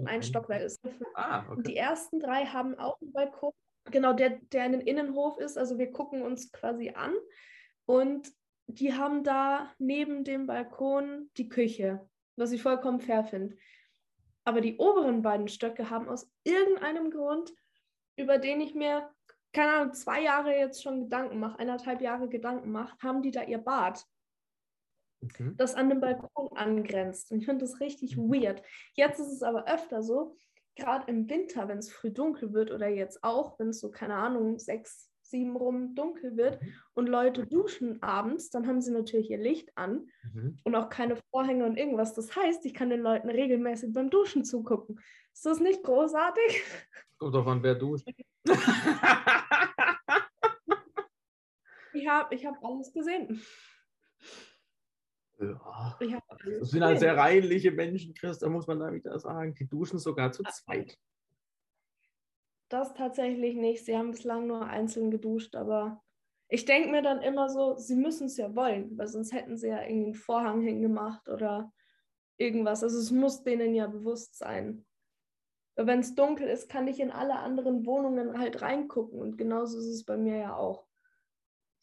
[0.05, 0.79] ein Stockwerk ist.
[1.15, 1.79] Ah, Und die okay.
[1.79, 3.51] ersten drei haben auch einen Balkon,
[3.85, 5.57] genau, der, der in den Innenhof ist.
[5.57, 7.13] Also wir gucken uns quasi an
[7.85, 8.31] und
[8.67, 13.57] die haben da neben dem Balkon die Küche, was ich vollkommen fair finde.
[14.45, 17.53] Aber die oberen beiden Stöcke haben aus irgendeinem Grund,
[18.15, 19.13] über den ich mir,
[19.51, 23.43] keine Ahnung, zwei Jahre jetzt schon Gedanken mache, eineinhalb Jahre Gedanken mache, haben die da
[23.43, 24.05] ihr Bad
[25.21, 25.55] Mhm.
[25.57, 27.31] das an den Balkon angrenzt.
[27.31, 28.31] Und ich finde das richtig Mhm.
[28.33, 28.63] weird.
[28.93, 30.35] Jetzt ist es aber öfter so,
[30.75, 34.15] gerade im Winter, wenn es früh dunkel wird oder jetzt auch, wenn es so, keine
[34.15, 36.73] Ahnung, sechs, sieben rum dunkel wird Mhm.
[36.93, 40.59] und Leute duschen abends, dann haben sie natürlich ihr Licht an Mhm.
[40.63, 42.13] und auch keine Vorhänge und irgendwas.
[42.13, 44.99] Das heißt, ich kann den Leuten regelmäßig beim Duschen zugucken.
[45.33, 46.63] Ist das nicht großartig?
[47.17, 48.07] Kommt doch an, wer duscht.
[51.93, 53.41] Ich habe ich hab alles gesehen.
[55.41, 56.21] Ja.
[56.59, 59.53] Das sind halt sehr reinliche Menschen, Chris, da muss man da wieder sagen.
[59.55, 60.97] Die duschen sogar zu zweit.
[62.69, 63.85] Das tatsächlich nicht.
[63.85, 66.01] Sie haben bislang nur einzeln geduscht, aber
[66.47, 69.67] ich denke mir dann immer so, sie müssen es ja wollen, weil sonst hätten sie
[69.67, 71.71] ja irgendwie einen Vorhang hingemacht oder
[72.37, 72.83] irgendwas.
[72.83, 74.85] Also es muss denen ja bewusst sein.
[75.75, 79.87] Wenn es dunkel ist, kann ich in alle anderen Wohnungen halt reingucken und genauso ist
[79.87, 80.85] es bei mir ja auch.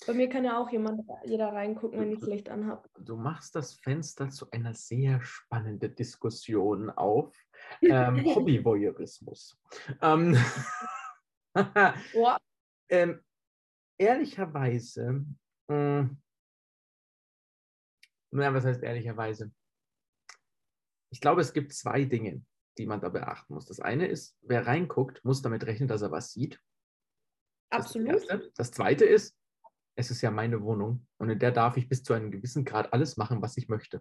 [0.07, 2.89] Bei mir kann ja auch jemand, jeder reingucken, wenn ich das Licht anhabe.
[2.99, 7.35] Du machst das Fenster zu einer sehr spannenden Diskussion auf.
[7.83, 9.61] Ähm, Hobbyvoyeurismus.
[10.01, 10.39] Ähm,
[12.89, 13.21] ähm,
[13.99, 15.27] ehrlicherweise,
[15.67, 16.09] mh,
[18.31, 19.53] na, was heißt ehrlicherweise?
[21.11, 22.43] Ich glaube, es gibt zwei Dinge,
[22.77, 23.67] die man da beachten muss.
[23.67, 26.61] Das eine ist, wer reinguckt, muss damit rechnen, dass er was sieht.
[27.71, 28.09] Das das absolut.
[28.09, 28.53] Erste.
[28.57, 29.38] Das zweite ist,
[29.99, 32.93] es ist ja meine Wohnung und in der darf ich bis zu einem gewissen Grad
[32.93, 34.01] alles machen, was ich möchte.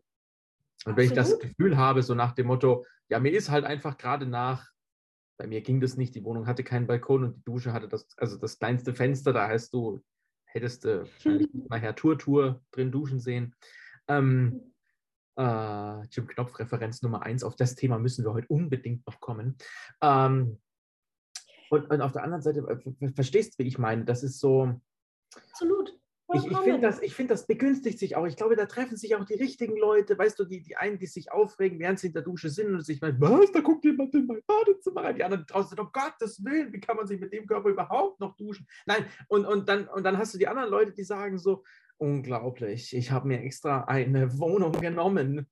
[0.86, 1.58] Und wenn ich das Absolut.
[1.58, 4.70] Gefühl habe, so nach dem Motto, ja, mir ist halt einfach gerade nach,
[5.40, 8.08] bei mir ging das nicht, die Wohnung hatte keinen Balkon und die Dusche hatte das,
[8.18, 10.04] also das kleinste Fenster, da heißt du,
[10.46, 13.56] hättest du wahrscheinlich nachher Tour Tour drin duschen sehen.
[14.08, 14.74] Ähm,
[15.36, 19.58] äh, Jim Knopf, Referenz Nummer eins, auf das Thema müssen wir heute unbedingt noch kommen.
[20.02, 20.60] Ähm,
[21.72, 24.06] und, und auf der anderen Seite, äh, ver- verstehst du, wie ich meine?
[24.06, 24.80] Das ist so,
[25.36, 26.00] Absolut.
[26.34, 28.26] ich, ich finde, das, ich find, das begünstigt sich auch.
[28.26, 30.18] Ich glaube, da treffen sich auch die richtigen Leute.
[30.18, 32.86] Weißt du, die, die einen, die sich aufregen, während sie in der Dusche sind und
[32.86, 35.16] sich meinen, was, da guckt jemand in mein Badezimmer rein.
[35.16, 38.20] Die anderen draußen sind, um Gottes Willen, wie kann man sich mit dem Körper überhaupt
[38.20, 38.68] noch duschen?
[38.86, 41.64] Nein, und, und, dann, und dann hast du die anderen Leute, die sagen so,
[41.98, 45.48] unglaublich, ich habe mir extra eine Wohnung genommen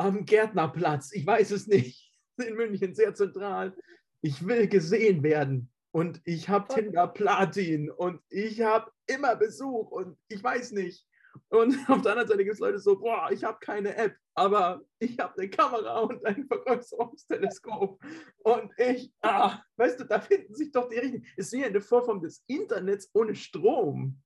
[0.00, 1.12] am Gärtnerplatz.
[1.12, 2.10] Ich weiß es nicht.
[2.36, 3.76] In München, sehr zentral.
[4.22, 5.70] Ich will gesehen werden.
[5.92, 6.72] Und ich habe.
[6.72, 11.06] Tinder Platin und ich habe immer Besuch und ich weiß nicht.
[11.48, 14.82] Und auf der anderen Seite gibt es Leute so, boah, ich habe keine App, aber
[14.98, 18.02] ich habe eine Kamera und ein Vergrößerungsteleskop.
[18.44, 21.26] Und ich, ah, weißt du, da finden sich doch die richtigen.
[21.36, 24.20] Es ist wie eine Vorform des Internets ohne Strom.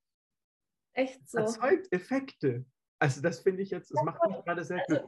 [0.93, 1.39] Echt so.
[1.39, 2.65] Erzeugt Effekte.
[2.99, 5.07] Also das finde ich jetzt, das macht mich gerade sehr Also,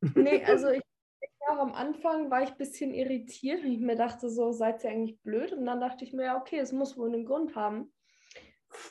[0.00, 0.24] glücklich.
[0.24, 0.82] Nee, also ich,
[1.20, 4.84] ich war am Anfang, war ich ein bisschen irritiert, weil ich mir dachte, so seid
[4.84, 5.52] ihr eigentlich blöd.
[5.52, 7.92] Und dann dachte ich mir, ja, okay, es muss wohl einen Grund haben.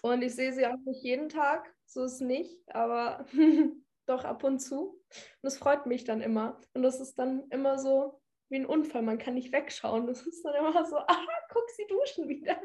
[0.02, 3.26] Und ich sehe sie auch nicht jeden Tag, so ist es nicht, aber
[4.06, 4.90] doch ab und zu.
[4.90, 6.60] Und das freut mich dann immer.
[6.74, 10.08] Und das ist dann immer so wie ein Unfall, man kann nicht wegschauen.
[10.08, 12.62] Das ist dann immer so, ah, guck, sie duschen wieder.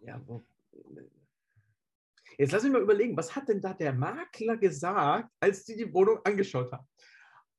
[0.00, 0.42] Ja, wo,
[2.38, 5.92] Jetzt lass mich mal überlegen, was hat denn da der Makler gesagt, als die die
[5.92, 6.86] Wohnung angeschaut haben?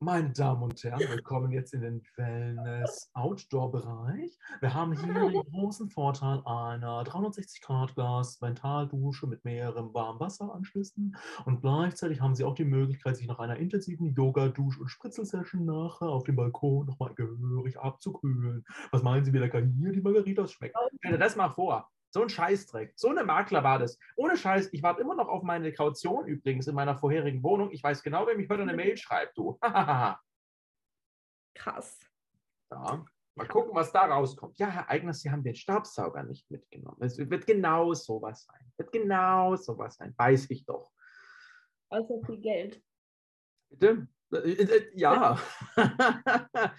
[0.04, 4.38] Meine Damen und Herren, willkommen jetzt in den Wellness-Outdoor-Bereich.
[4.60, 12.44] Wir haben hier den großen Vorteil einer 360-Grad-Glas-Mentaldusche mit mehreren Warmwasseranschlüssen und gleichzeitig haben Sie
[12.44, 17.14] auch die Möglichkeit, sich nach einer intensiven Yoga-Dusch- und Spritzelsession nachher auf dem Balkon nochmal
[17.16, 18.66] gehörig abzukühlen.
[18.92, 20.78] Was meinen Sie, wie lecker hier die Margaritas schmecken?
[21.00, 21.93] Stell dir das mal vor.
[22.14, 22.94] So ein Scheißdreck.
[22.96, 23.98] So eine Makler war das.
[24.16, 27.72] Ohne Scheiß, ich warte immer noch auf meine Kaution übrigens in meiner vorherigen Wohnung.
[27.72, 29.58] Ich weiß genau, wer mich heute eine Mail schreibt, du.
[31.56, 32.00] Krass.
[32.72, 33.04] ja.
[33.36, 34.60] Mal gucken, was da rauskommt.
[34.60, 36.98] Ja, Herr Eigner, Sie haben den Staubsauger nicht mitgenommen.
[37.00, 38.72] Es wird genau sowas sein.
[38.78, 40.14] Wird genau sowas sein.
[40.16, 40.92] Weiß ich doch.
[41.90, 42.84] Außer viel Geld.
[43.72, 44.08] Bitte?
[44.32, 45.40] Äh, äh, Ja.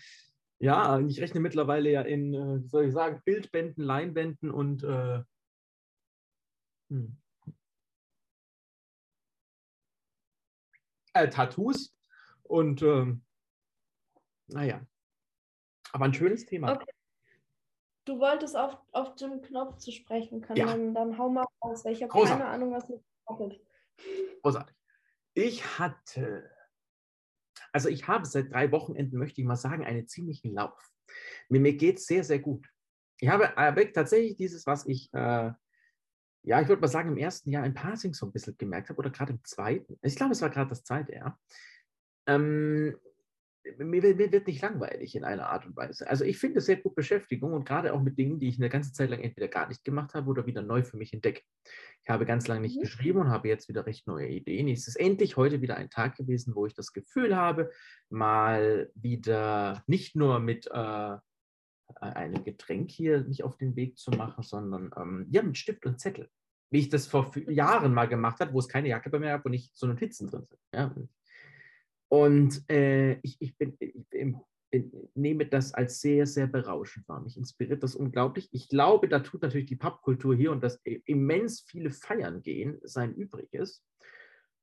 [0.64, 5.22] ja, ich rechne mittlerweile ja in, äh, wie soll ich sagen, Bildbänden, Leinwänden und äh,
[6.88, 7.18] hm.
[11.12, 11.94] äh, Tattoos.
[12.44, 13.24] Und ähm,
[14.46, 14.80] naja,
[15.92, 16.72] aber ein schönes Thema.
[16.72, 16.92] Okay.
[18.06, 20.66] Du wolltest auf, auf Jim Knopf zu sprechen kommen, Ja.
[20.66, 24.40] dann, dann hau mal raus, weil ich habe keine Ahnung, was mit Knopf ist.
[24.42, 24.76] Großartig.
[25.34, 26.53] Ich hatte,
[27.74, 30.92] also ich habe seit drei Wochenenden, möchte ich mal sagen, einen ziemlichen Lauf.
[31.48, 32.68] Mir, mir geht es sehr, sehr gut.
[33.18, 33.52] Ich habe
[33.92, 35.50] tatsächlich dieses, was ich, äh,
[36.42, 38.98] ja, ich würde mal sagen, im ersten Jahr im Passing so ein bisschen gemerkt habe
[39.00, 39.98] oder gerade im zweiten.
[40.02, 41.40] Ich glaube, es war gerade das zweite Jahr.
[42.28, 42.96] Ähm,
[43.78, 46.08] mir, wird- mir wird nicht langweilig in einer Art und Weise.
[46.08, 48.92] Also ich finde sehr gut Beschäftigung und gerade auch mit Dingen, die ich eine ganze
[48.92, 51.42] Zeit lang entweder gar nicht gemacht habe oder wieder neu für mich entdecke.
[52.02, 52.82] Ich habe ganz lange nicht Mhm.
[52.82, 54.68] geschrieben und habe jetzt wieder recht neue Ideen.
[54.68, 57.70] Es ist endlich heute wieder ein Tag gewesen, wo ich das Gefühl habe,
[58.10, 61.16] mal wieder nicht nur mit äh,
[62.00, 66.00] einem Getränk hier mich auf den Weg zu machen, sondern ähm, ja, mit Stift und
[66.00, 66.28] Zettel.
[66.70, 69.28] Wie ich das vor fü- Jahren mal gemacht habe, wo es keine Jacke bei mir
[69.28, 70.60] gab und nicht so Notizen drin sind.
[70.74, 70.94] Ja.
[72.08, 74.36] Und äh, ich, ich, bin, ich bin,
[74.70, 77.20] bin, nehme das als sehr, sehr berauschend wahr.
[77.20, 78.48] Mich inspiriert das unglaublich.
[78.52, 82.78] Ich glaube, da tut natürlich die Pappkultur hier und das i- immens viele Feiern gehen
[82.82, 83.84] sein Übriges.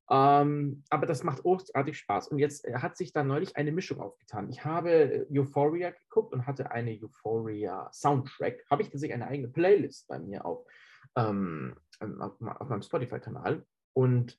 [0.10, 2.28] Ähm, aber das macht großartig Spaß.
[2.30, 4.50] Und jetzt äh, hat sich da neulich eine Mischung aufgetan.
[4.50, 8.66] Ich habe äh, Euphoria geguckt und hatte eine Euphoria Soundtrack.
[8.70, 10.66] Habe ich tatsächlich eine eigene Playlist bei mir auf,
[11.16, 13.66] ähm, auf, auf meinem Spotify-Kanal.
[13.94, 14.38] Und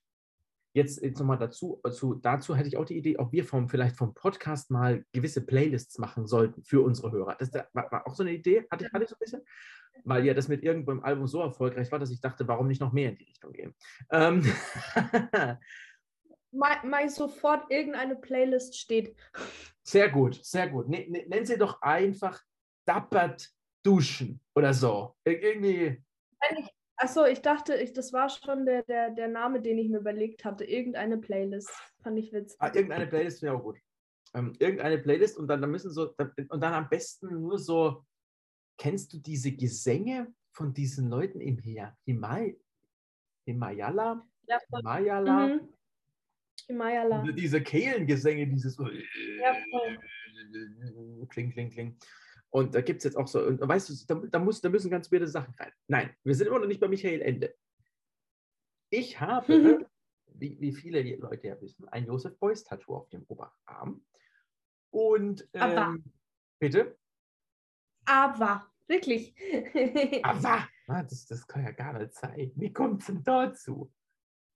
[0.74, 3.96] jetzt, jetzt nochmal dazu, dazu, dazu hätte ich auch die Idee, ob wir vom, vielleicht
[3.96, 7.36] vom Podcast mal gewisse Playlists machen sollten für unsere Hörer.
[7.38, 9.42] Das da- war, war auch so eine Idee, hatte ich, hatte ich so ein bisschen,
[10.04, 12.80] weil ja das mit irgendwo im Album so erfolgreich war, dass ich dachte, warum nicht
[12.80, 13.74] noch mehr in die Richtung gehen.
[14.10, 14.42] Ähm,
[16.54, 19.16] Mal, mal sofort irgendeine Playlist steht.
[19.82, 20.86] sehr gut, sehr gut.
[20.86, 22.42] Ne, ne, nennen Sie doch einfach
[22.86, 23.48] Dappert
[23.82, 25.16] Duschen oder so.
[25.24, 26.04] Ir irgendwie,
[27.02, 30.44] Achso, ich dachte, ich, das war schon der, der, der Name, den ich mir überlegt
[30.44, 30.64] hatte.
[30.64, 31.68] Irgendeine Playlist.
[32.00, 32.56] Fand ich witzig.
[32.60, 33.78] ah, irgendeine Playlist wäre auch gut.
[34.34, 38.04] Ähm, irgendeine Playlist und dann, dann müssen so, dann, und dann am besten nur so,
[38.78, 42.56] kennst du diese Gesänge von diesen Leuten im Himay
[43.46, 44.24] Himayala?
[44.46, 44.58] Ja.
[44.72, 45.46] Himayala?
[45.48, 45.68] Mhm.
[46.68, 47.32] Himayala.
[47.32, 49.98] Diese Kehlengesänge, dieses Ja, voll.
[51.30, 51.98] kling, kling, kling.
[52.54, 54.90] Und da gibt es jetzt auch so, und weißt du, da, da, muss, da müssen
[54.90, 55.72] ganz weirde Sachen rein.
[55.88, 57.54] Nein, wir sind immer noch nicht bei Michael Ende.
[58.90, 59.86] Ich habe, Mhm.
[60.34, 64.04] wie, wie viele Leute ja wissen, ein Josef Beuys-Tattoo auf dem Oberarm.
[64.90, 66.04] Und Aber- ähm,
[66.58, 66.98] bitte?
[68.04, 69.34] Aber, wirklich.
[70.22, 72.52] Aber, ah, das, das kann ja gar nicht sein.
[72.56, 73.90] Wie kommt es denn dazu?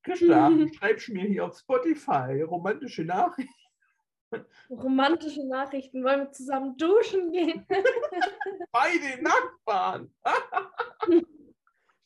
[0.03, 3.55] Christa, schreibst mir hier auf Spotify romantische Nachrichten.
[4.71, 6.05] Romantische Nachrichten.
[6.05, 7.67] Wollen wir zusammen duschen gehen?
[8.73, 10.13] bei den Nachbarn.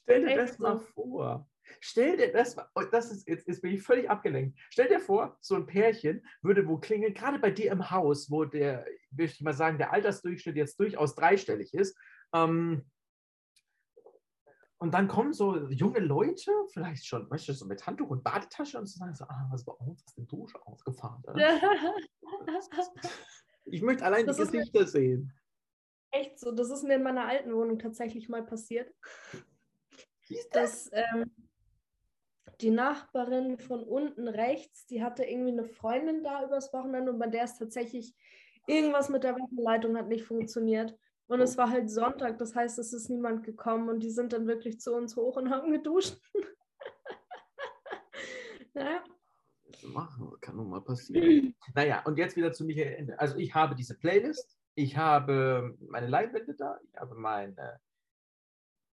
[0.03, 1.49] Stell dir das mal vor.
[1.79, 4.59] Stell dir das mal, oh, das ist, jetzt, jetzt bin ich völlig abgelenkt.
[4.71, 8.45] Stell dir vor, so ein Pärchen würde wo klingeln, gerade bei dir im Haus, wo
[8.45, 11.97] der, möchte ich mal sagen, der Altersdurchschnitt jetzt durchaus dreistellig ist.
[12.35, 12.85] Ähm,
[14.81, 18.79] und dann kommen so junge Leute, vielleicht schon, weißt du, so mit Handtuch und Badetasche
[18.79, 21.23] und so sagen so, ah, was bei uns ist die Dusche ausgefahren.
[23.67, 25.33] Ich möchte allein Das die Gesichter sehen.
[26.11, 26.51] Echt so.
[26.51, 28.93] Das ist mir in meiner alten Wohnung tatsächlich mal passiert.
[30.51, 31.31] Dass ähm,
[32.61, 37.29] die Nachbarin von unten rechts, die hatte irgendwie eine Freundin da übers Wochenende und bei
[37.29, 38.17] der ist tatsächlich
[38.67, 40.99] irgendwas mit der Wasserleitung hat nicht funktioniert.
[41.31, 44.49] Und es war halt Sonntag, das heißt, es ist niemand gekommen und die sind dann
[44.49, 46.17] wirklich zu uns hoch und haben geduscht.
[48.75, 49.05] naja.
[49.85, 50.33] machen.
[50.41, 51.55] Kann nun mal passieren.
[51.77, 53.21] naja, und jetzt wieder zu Michael Ende.
[53.21, 57.79] Also ich habe diese Playlist, ich habe meine Leinwände da, ich habe meine,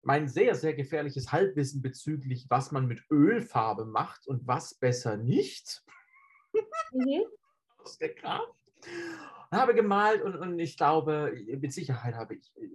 [0.02, 5.84] mein sehr, sehr gefährliches Halbwissen bezüglich, was man mit Ölfarbe macht und was besser nicht
[6.90, 7.26] Mhm.
[7.78, 8.56] aus der Kraft.
[9.54, 12.68] Und habe gemalt und, und ich glaube, mit Sicherheit habe ich äh,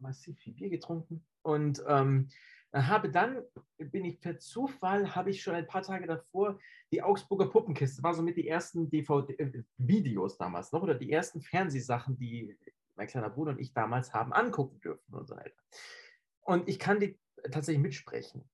[0.00, 2.28] massiv viel Bier getrunken und ähm,
[2.74, 3.42] habe dann,
[3.78, 6.58] bin ich per Zufall, habe ich schon ein paar Tage davor
[6.92, 12.56] die Augsburger Puppenkiste, war somit die ersten DVD-Videos damals noch oder die ersten Fernsehsachen, die
[12.96, 15.56] mein kleiner Bruder und ich damals haben angucken dürfen und so weiter.
[16.42, 17.18] Und ich kann die
[17.50, 18.48] tatsächlich mitsprechen.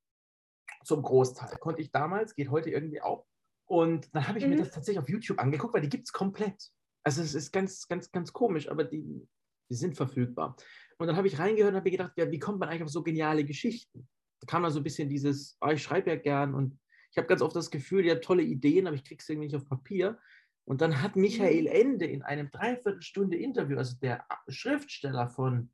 [0.84, 1.58] Zum Großteil.
[1.58, 3.26] Konnte ich damals, geht heute irgendwie auch.
[3.64, 4.60] Und dann habe ich mir Mhm.
[4.60, 6.70] das tatsächlich auf YouTube angeguckt, weil die gibt es komplett.
[7.06, 9.28] Also es ist ganz, ganz, ganz komisch, aber die,
[9.70, 10.56] die sind verfügbar.
[10.98, 12.88] Und dann habe ich reingehört und habe mir gedacht, ja, wie kommt man eigentlich auf
[12.90, 14.08] so geniale Geschichten?
[14.40, 16.78] Da kam dann so ein bisschen dieses, oh, ich schreibe ja gern und
[17.12, 19.46] Ich habe ganz oft das Gefühl, die hat tolle Ideen, aber ich kriege sie irgendwie
[19.46, 20.18] nicht auf Papier.
[20.64, 21.68] Und dann hat Michael Mhm.
[21.68, 25.70] Ende in einem Dreiviertelstunde Interview, also der Schriftsteller von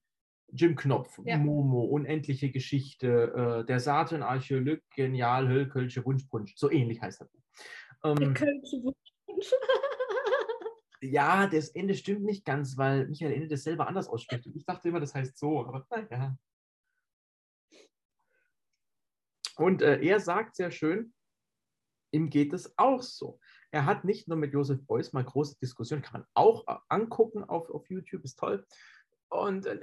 [0.53, 1.38] Jim Knopf, Ja.
[1.38, 7.29] Momo, Unendliche Geschichte, äh, der Saturn Archäolog, Genial, Höllkölsche Wunschpunsch, so ähnlich heißt er.
[8.05, 9.14] Der Ähm, Kölsche Wunsch.
[11.03, 14.47] ja, das Ende stimmt nicht ganz, weil Michael Ende das selber anders ausspricht.
[14.55, 16.37] Ich dachte immer, das heißt so, aber naja.
[19.57, 21.12] Und äh, er sagt sehr schön,
[22.12, 23.41] ihm geht es auch so.
[23.71, 27.45] Er hat nicht nur mit Josef Beuys mal große Diskussionen, kann man auch äh, angucken
[27.45, 28.67] auf, auf YouTube, ist toll.
[29.33, 29.81] Und äh,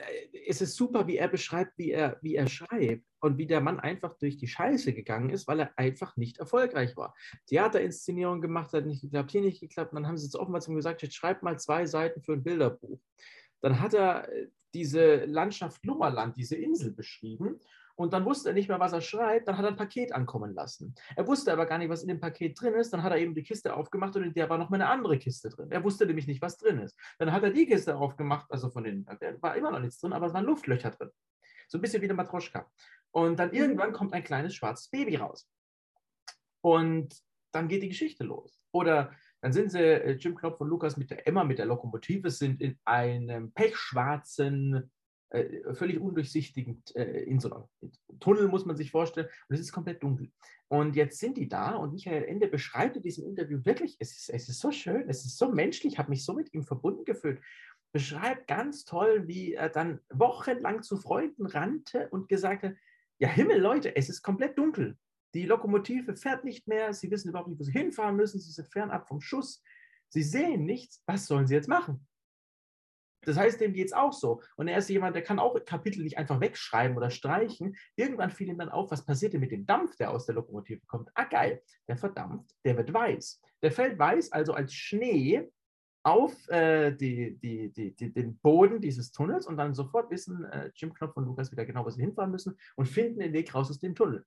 [0.48, 3.80] es ist super, wie er beschreibt, wie er, wie er schreibt und wie der Mann
[3.80, 7.16] einfach durch die Scheiße gegangen ist, weil er einfach nicht erfolgreich war.
[7.48, 9.94] Theaterinszenierung gemacht hat, nicht geklappt, hier nicht geklappt.
[9.94, 12.44] Dann haben sie jetzt offenbar zu ihm gesagt, jetzt schreib mal zwei Seiten für ein
[12.44, 13.00] Bilderbuch.
[13.62, 17.60] Dann hat er äh, diese Landschaft Lummerland, diese Insel beschrieben
[18.00, 19.50] und dann wusste er nicht mehr, was er schreibt.
[19.50, 20.96] Dann hat er ein Paket ankommen lassen.
[21.18, 22.94] Er wusste aber gar nicht, was in dem Paket drin ist.
[22.94, 25.20] Dann hat er eben die Kiste aufgemacht und in der war noch mal eine andere
[25.20, 25.70] Kiste drin.
[25.70, 26.98] Er wusste nämlich nicht, was drin ist.
[27.18, 30.14] Dann hat er die Kiste aufgemacht, also von den, da war immer noch nichts drin,
[30.14, 31.10] aber es waren Luftlöcher drin.
[31.68, 32.72] So ein bisschen wie eine Matroschka.
[33.12, 35.50] Und dann irgendwann kommt ein kleines schwarzes Baby raus.
[36.62, 37.14] Und
[37.52, 38.62] dann geht die Geschichte los.
[38.72, 42.30] Oder dann sind sie, äh, Jim Knopf und Lukas mit der Emma, mit der Lokomotive,
[42.30, 44.90] sind in einem pechschwarzen,
[45.30, 47.64] äh, völlig undurchsichtigen, äh, in so einem
[48.20, 49.28] Tunnel, muss man sich vorstellen.
[49.48, 50.32] Und es ist komplett dunkel.
[50.68, 54.30] Und jetzt sind die da und Michael Ende beschreibt in diesem Interview wirklich, es ist,
[54.30, 57.06] es ist so schön, es ist so menschlich, ich habe mich so mit ihm verbunden
[57.06, 57.42] gefühlt.
[57.92, 62.76] Beschreibt ganz toll, wie er dann wochenlang zu Freunden rannte und gesagt hat,
[63.20, 64.98] ja Himmel, Leute, es ist komplett dunkel.
[65.34, 68.72] Die Lokomotive fährt nicht mehr, sie wissen überhaupt nicht, wo sie hinfahren müssen, sie sind
[68.72, 69.64] fernab vom Schuss,
[70.10, 72.08] sie sehen nichts, was sollen sie jetzt machen?
[73.22, 74.42] Das heißt, dem geht es auch so.
[74.56, 77.76] Und er ist jemand, der kann auch Kapitel nicht einfach wegschreiben oder streichen.
[77.96, 81.10] Irgendwann fiel ihm dann auf, was passierte mit dem Dampf, der aus der Lokomotive kommt.
[81.16, 83.42] Ah, geil, der verdampft, der wird weiß.
[83.62, 85.50] Der fällt weiß, also als Schnee
[86.04, 90.94] auf äh, die, die, die, den Boden dieses Tunnels und dann sofort wissen äh, Jim
[90.94, 93.80] Knopf und Lukas wieder genau, wo sie hinfahren müssen und finden den Weg raus aus
[93.80, 94.26] dem Tunnel.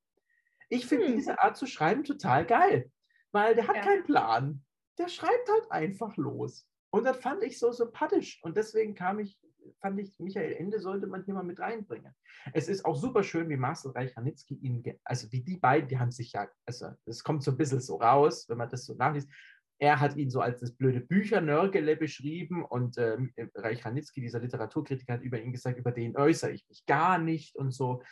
[0.69, 1.17] Ich finde Hm.
[1.17, 2.91] diese Art zu schreiben total geil,
[3.33, 3.83] weil der hat Ja.
[3.83, 4.63] keinen Plan.
[4.99, 6.69] Der schreibt halt einfach los.
[6.95, 8.39] Und das fand ich so sympathisch.
[8.43, 9.39] Und deswegen kam ich,
[9.81, 12.15] fand ich, Michael Ende sollte man hier mal mit reinbringen.
[12.53, 16.11] Es ist auch super schön, wie Marcel Reich-Ranitzky ihn, also wie die beiden, die haben
[16.11, 19.31] sich ja, also es kommt so ein bisschen so raus, wenn man das so nachliest.
[19.79, 25.15] Er hat ihn so als das blöde Büchernörgele beschrieben und ähm, Reich Ranitzky, dieser Literaturkritiker,
[25.15, 28.03] hat über ihn gesagt, über den äußere ich mich gar nicht und so.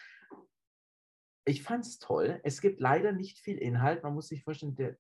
[1.45, 2.41] Ich fand es toll.
[2.45, 4.03] Es gibt leider nicht viel Inhalt.
[4.03, 4.97] Man muss sich vorstellen, der,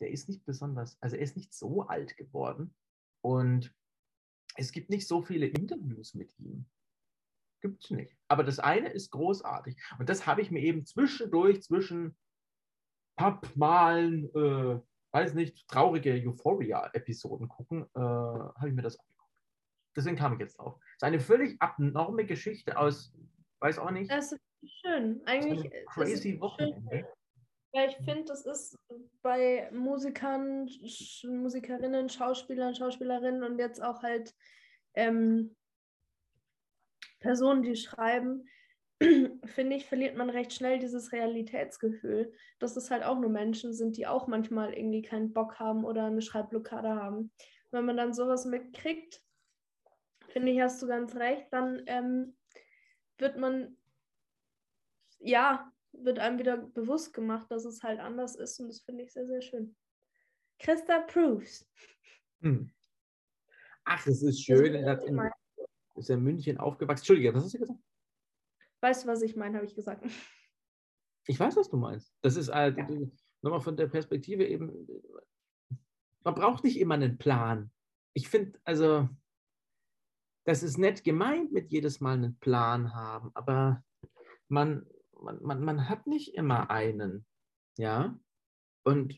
[0.00, 2.74] der ist nicht besonders, also er ist nicht so alt geworden.
[3.24, 3.74] Und
[4.56, 6.66] es gibt nicht so viele Interviews mit ihm.
[7.62, 8.14] Gibt es nicht.
[8.28, 9.82] Aber das eine ist großartig.
[9.98, 12.14] Und das habe ich mir eben zwischendurch, zwischen
[13.16, 14.80] Pappmalen, äh,
[15.12, 19.32] weiß nicht, traurige Euphoria-Episoden gucken, äh, habe ich mir das angeguckt.
[19.96, 20.78] Deswegen kam ich jetzt drauf.
[20.82, 23.14] Es ist eine völlig abnorme Geschichte aus,
[23.60, 24.42] weiß auch nicht, Das ist
[24.82, 25.20] schön.
[25.20, 27.08] so Eigentlich es crazy schön,
[27.74, 28.78] Weil ich finde, das ist
[29.20, 34.32] bei Musikern, Sch Musikerinnen, Schauspielern, Schauspielerinnen und jetzt auch halt
[34.94, 35.56] ähm,
[37.18, 38.48] Personen, die schreiben,
[39.00, 43.96] finde ich, verliert man recht schnell dieses Realitätsgefühl, dass es halt auch nur Menschen sind,
[43.96, 47.32] die auch manchmal irgendwie keinen Bock haben oder eine Schreibblockade haben.
[47.72, 49.20] Wenn man dann sowas mitkriegt,
[50.28, 52.36] finde ich, hast du ganz recht, dann ähm,
[53.18, 53.76] wird man,
[55.18, 59.12] ja, wird einem wieder bewusst gemacht, dass es halt anders ist und das finde ich
[59.12, 59.76] sehr, sehr schön.
[60.58, 61.66] Christa Proofs.
[62.40, 62.70] Hm.
[63.84, 64.74] Ach, es ist schön.
[64.74, 65.30] Er hat ist in,
[65.96, 67.02] ist in München aufgewachsen.
[67.02, 67.80] Entschuldige, was hast du gesagt?
[68.80, 70.04] Weißt du, was ich meine, habe ich gesagt.
[71.26, 72.14] Ich weiß, was du meinst.
[72.20, 72.86] Das ist halt, Ja.
[73.40, 74.86] nochmal von der Perspektive eben,
[76.22, 77.72] man braucht nicht immer einen Plan.
[78.12, 79.08] Ich finde, also,
[80.44, 83.82] das ist nett gemeint mit jedes Mal einen Plan haben, aber
[84.48, 84.86] man,
[85.24, 87.26] man, man, man hat nicht immer einen.
[87.76, 88.18] Ja.
[88.84, 89.14] Und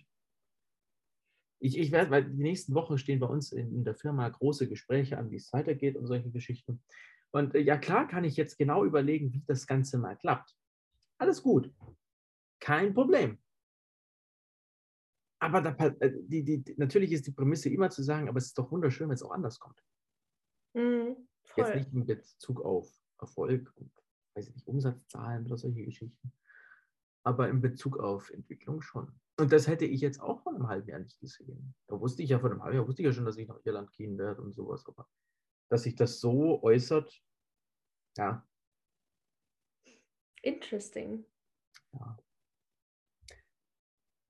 [1.58, 4.68] ich, ich werde, weil die nächsten Wochen stehen bei uns in, in der Firma große
[4.68, 6.82] Gespräche an, wie es weitergeht und solche Geschichten.
[7.30, 10.56] Und äh, ja, klar kann ich jetzt genau überlegen, wie das Ganze mal klappt.
[11.18, 11.72] Alles gut.
[12.60, 13.38] Kein Problem.
[15.38, 18.58] Aber da, äh, die, die, natürlich ist die Prämisse immer zu sagen, aber es ist
[18.58, 19.82] doch wunderschön, wenn es auch anders kommt.
[20.74, 23.90] Mhm, Jetzt nicht in Bezug auf Erfolg und
[24.36, 26.32] weiß ich nicht, Umsatzzahlen oder solche Geschichten.
[27.24, 29.18] Aber in Bezug auf Entwicklung schon.
[29.38, 31.74] Und das hätte ich jetzt auch vor einem halben Jahr nicht gesehen.
[31.88, 33.60] Da wusste ich ja vor einem halben Jahr, wusste ich ja schon, dass ich nach
[33.64, 34.86] Irland gehen werde und sowas.
[34.86, 35.08] Aber
[35.68, 37.20] dass sich das so äußert,
[38.16, 38.46] ja,
[40.42, 41.26] Interesting.
[41.92, 42.16] ja.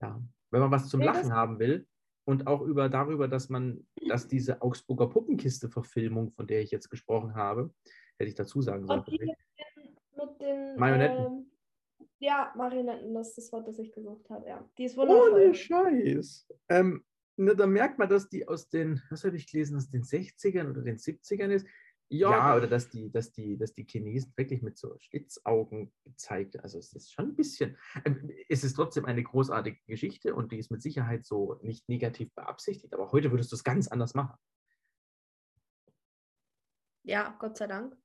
[0.01, 0.23] Ja.
[0.51, 1.87] Wenn man was zum Nee, Lachen haben will
[2.25, 7.35] und auch über darüber, dass man, dass diese Augsburger Puppenkiste-Verfilmung, von der ich jetzt gesprochen
[7.35, 7.75] habe,
[8.19, 9.05] hätte ich dazu sagen sollen.
[9.07, 9.37] Mit
[10.47, 11.25] den, Marionetten.
[11.27, 11.51] Ähm,
[12.19, 14.69] ja, Marionetten, das ist das Wort, das ich gesucht habe, ja.
[14.79, 15.55] Die ist Ohne wundervoll.
[15.55, 16.49] Scheiß.
[16.69, 17.05] Ähm,
[17.37, 20.71] ne, da merkt man, dass die aus den, was habe ich gelesen, aus den 60ern
[20.71, 21.67] oder den 70ern ist.
[22.09, 26.59] Ja, oder dass die, dass die, dass die Chinesen wirklich mit so Schlitzaugen gezeigt.
[26.61, 27.77] Also es ist schon ein bisschen.
[28.05, 32.33] Ähm, es ist trotzdem eine großartige Geschichte und die ist mit Sicherheit so nicht negativ
[32.35, 34.39] beabsichtigt, aber heute würdest du es ganz anders machen.
[37.03, 37.97] Ja, Gott sei Dank.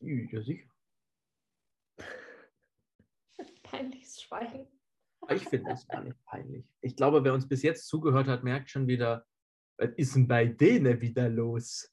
[0.00, 0.70] Ja, sicher.
[3.62, 4.68] Peinliches Schweigen.
[5.20, 6.66] Aber Ich finde das gar nicht peinlich.
[6.80, 9.26] Ich glaube, wer uns bis jetzt zugehört hat, merkt schon wieder,
[9.78, 11.90] was ist denn bei denen wieder los?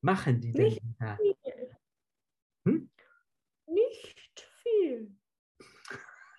[0.00, 1.16] Machen die denn Nicht wieder?
[1.16, 1.76] Viel.
[2.64, 2.90] Hm?
[3.66, 5.16] Nicht viel.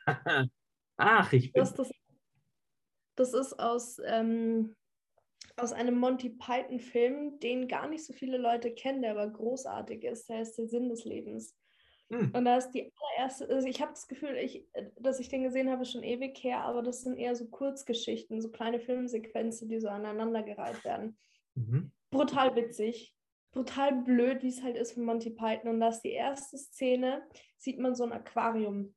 [0.97, 1.61] Ach, ich bin.
[1.61, 1.91] Das, das,
[3.15, 4.75] das ist aus, ähm,
[5.57, 10.29] aus einem Monty Python-Film, den gar nicht so viele Leute kennen, der aber großartig ist.
[10.29, 11.55] Der ist der Sinn des Lebens.
[12.09, 12.31] Hm.
[12.33, 14.67] Und da ist die allererste, also ich habe das Gefühl, ich,
[14.99, 18.51] dass ich den gesehen habe, schon ewig her, aber das sind eher so Kurzgeschichten, so
[18.51, 21.17] kleine Filmsequenzen, die so aneinandergereiht werden.
[21.55, 21.91] Mhm.
[22.11, 23.15] Brutal witzig,
[23.51, 25.71] brutal blöd, wie es halt ist von Monty Python.
[25.71, 27.23] Und da ist die erste Szene,
[27.57, 28.93] sieht man so ein Aquarium.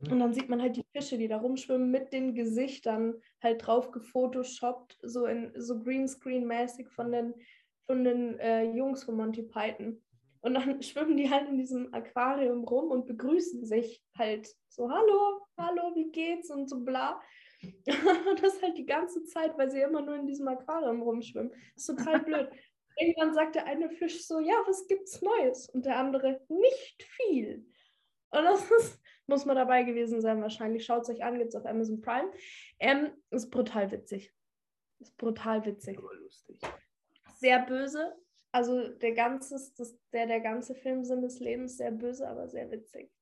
[0.00, 3.90] Und dann sieht man halt die Fische, die da rumschwimmen, mit den Gesichtern halt drauf
[3.92, 7.34] gefotoshoppt, so in so Greenscreen-mäßig von den,
[7.86, 10.02] von den äh, Jungs von Monty Python.
[10.40, 15.40] Und dann schwimmen die halt in diesem Aquarium rum und begrüßen sich halt so, hallo,
[15.56, 17.20] hallo, wie geht's und so bla.
[17.62, 17.74] Und
[18.42, 21.50] das halt die ganze Zeit, weil sie immer nur in diesem Aquarium rumschwimmen.
[21.74, 22.50] Das ist total blöd.
[22.98, 25.68] Irgendwann sagt der eine Fisch so, ja, was gibt's Neues?
[25.70, 27.66] Und der andere, nicht viel.
[28.30, 30.84] Und das ist, muss man dabei gewesen sein, wahrscheinlich.
[30.84, 32.30] Schaut es euch an, gibt es auf Amazon Prime.
[32.78, 34.32] Ähm, ist brutal witzig.
[35.00, 35.98] Ist brutal witzig.
[37.38, 38.14] Sehr böse.
[38.52, 43.12] Also der ganze, das, der, der ganze Filmsinn des Lebens sehr böse, aber sehr witzig.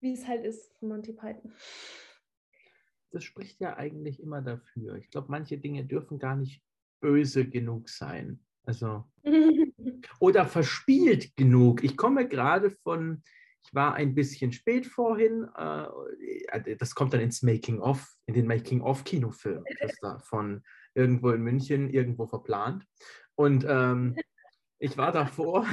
[0.00, 1.52] Wie es halt ist von Monty Python.
[3.10, 4.96] Das spricht ja eigentlich immer dafür.
[4.96, 6.62] Ich glaube, manche Dinge dürfen gar nicht
[7.00, 8.40] böse genug sein.
[8.64, 9.04] Also,
[10.20, 11.82] oder verspielt genug.
[11.82, 13.22] Ich komme gerade von,
[13.64, 19.64] ich war ein bisschen spät vorhin, äh, das kommt dann ins Making-of, in den Making-of-Kinofilm,
[19.80, 20.62] das da von
[20.94, 22.84] irgendwo in München, irgendwo verplant.
[23.34, 24.16] Und ähm,
[24.78, 25.66] ich war davor,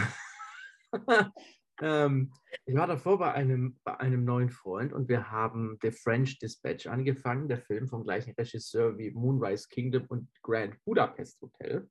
[1.82, 2.32] ähm,
[2.66, 6.88] ich war davor bei einem, bei einem neuen Freund und wir haben The French Dispatch
[6.88, 11.90] angefangen, der Film vom gleichen Regisseur wie Moonrise Kingdom und Grand Budapest Hotel.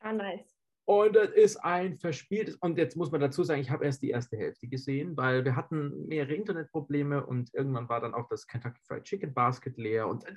[0.00, 0.57] ah, nice.
[0.88, 4.08] Und das ist ein verspieltes, und jetzt muss man dazu sagen, ich habe erst die
[4.08, 8.80] erste Hälfte gesehen, weil wir hatten mehrere Internetprobleme und irgendwann war dann auch das Kentucky
[8.86, 10.34] Fried Chicken Basket leer und äh,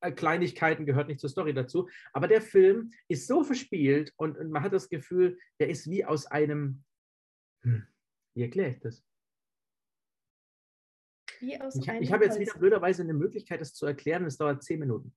[0.00, 1.88] äh, Kleinigkeiten gehört nicht zur Story dazu.
[2.12, 6.04] Aber der Film ist so verspielt und, und man hat das Gefühl, der ist wie
[6.04, 6.84] aus einem,
[7.62, 7.86] hm,
[8.34, 9.02] wie erkläre ich das?
[11.40, 14.26] Wie aus Ich, einem ich habe jetzt wieder blöderweise eine Möglichkeit, das zu erklären.
[14.26, 15.16] Es dauert zehn Minuten.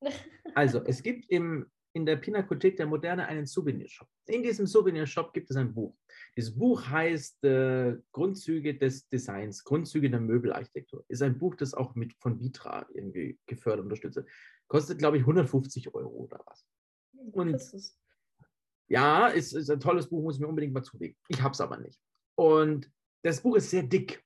[0.56, 4.08] Also, es gibt im, in der Pinakothek der Moderne einen Souvenirshop.
[4.26, 5.96] In diesem Souvenirshop gibt es ein Buch.
[6.36, 11.04] Dieses Buch heißt äh, Grundzüge des Designs, Grundzüge der Möbelarchitektur.
[11.08, 14.28] Ist ein Buch, das auch mit von Vitra irgendwie gefördert und unterstützt wird.
[14.66, 16.66] Kostet, glaube ich, 150 Euro oder was.
[17.12, 17.96] Und- Christus.
[18.88, 21.16] Ja, ist, ist ein tolles Buch, muss ich mir unbedingt mal zulegen.
[21.28, 21.98] Ich habe es aber nicht.
[22.34, 22.92] Und
[23.22, 24.22] das Buch ist sehr dick.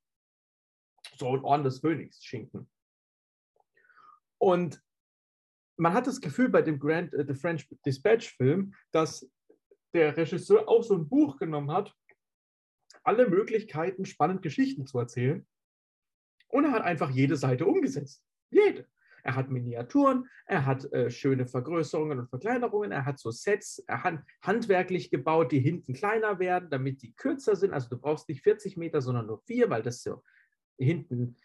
[1.16, 2.68] So ein Orden des Phönix, Schinken.
[4.38, 4.82] Und
[5.78, 9.30] man hat das Gefühl bei dem Grand äh, The French Dispatch Film, dass
[9.94, 11.94] der Regisseur auch so ein Buch genommen hat,
[13.04, 15.46] alle Möglichkeiten, spannend Geschichten zu erzählen.
[16.48, 18.22] Und er hat einfach jede Seite umgesetzt.
[18.50, 18.86] Jede.
[19.22, 24.02] Er hat Miniaturen, er hat äh, schöne Vergrößerungen und Verkleinerungen, er hat so Sets, er
[24.02, 27.72] hat handwerklich gebaut, die hinten kleiner werden, damit die kürzer sind.
[27.72, 30.22] Also du brauchst nicht 40 Meter, sondern nur vier, weil das so
[30.78, 31.36] hinten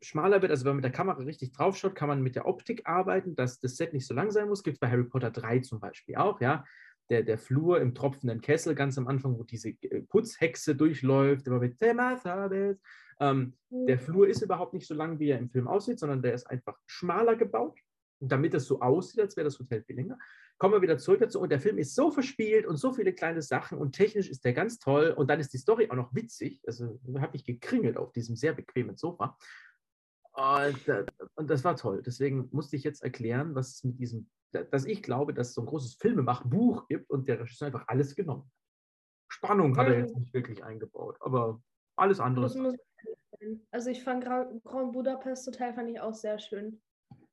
[0.00, 0.50] schmaler wird.
[0.50, 3.34] Also wenn man mit der Kamera richtig drauf schaut, kann man mit der Optik arbeiten,
[3.34, 4.62] dass das Set nicht so lang sein muss.
[4.62, 6.64] Gibt es bei Harry Potter 3 zum Beispiel auch, ja.
[7.10, 11.60] Der, der Flur im tropfenden Kessel ganz am Anfang, wo diese äh, Putzhexe durchläuft, immer
[11.60, 11.76] mit.
[13.20, 16.34] Ähm, der Flur ist überhaupt nicht so lang, wie er im Film aussieht, sondern der
[16.34, 17.78] ist einfach schmaler gebaut,
[18.30, 20.18] damit es so aussieht, als wäre das Hotel viel länger.
[20.58, 21.40] Kommen wir wieder zurück dazu.
[21.40, 24.52] Und der Film ist so verspielt und so viele kleine Sachen und technisch ist der
[24.52, 25.14] ganz toll.
[25.16, 26.60] Und dann ist die Story auch noch witzig.
[26.66, 29.36] Also habe ich gekringelt auf diesem sehr bequemen Sofa.
[30.32, 31.04] Und, äh,
[31.34, 32.02] und das war toll.
[32.04, 35.62] Deswegen musste ich jetzt erklären, was es mit diesem, dass ich glaube, dass es so
[35.62, 38.50] ein großes Filmemachbuch gibt und der Regisseur einfach alles genommen hat.
[39.32, 41.62] Spannung hat er jetzt nicht wirklich eingebaut, aber
[41.96, 42.44] alles andere.
[42.44, 42.78] Das.
[43.70, 46.80] Also ich fand Grand Budapest Hotel fand ich auch sehr schön.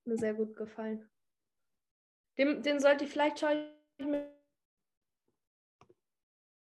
[0.06, 1.10] Mir sehr gut gefallen.
[2.38, 4.32] Den, den sollte ich vielleicht schaue ich mir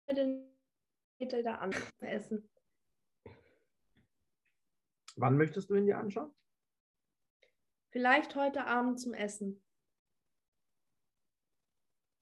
[0.08, 0.56] den
[1.18, 2.48] da an essen.
[5.16, 6.34] Wann möchtest du ihn dir anschauen?
[7.90, 9.62] Vielleicht heute Abend zum Essen.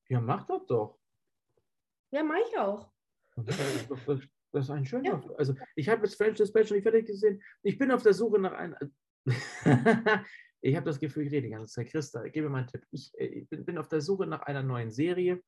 [0.08, 1.00] Ja, mach das doch.
[2.10, 2.92] Ja, mach ich auch.
[3.36, 3.98] Das ist, doch,
[4.52, 5.20] das ist ein schöner.
[5.20, 5.34] Ja.
[5.36, 7.42] Also, ich habe jetzt French Dispatch noch nicht fertig gesehen.
[7.62, 8.94] Ich bin auf der Suche nach einem.
[10.64, 11.88] ich habe das Gefühl, ich rede die ganze Zeit.
[11.88, 12.86] Christa, gib mir mal einen Tipp.
[12.90, 15.42] Ich, äh, ich bin auf der Suche nach einer neuen Serie.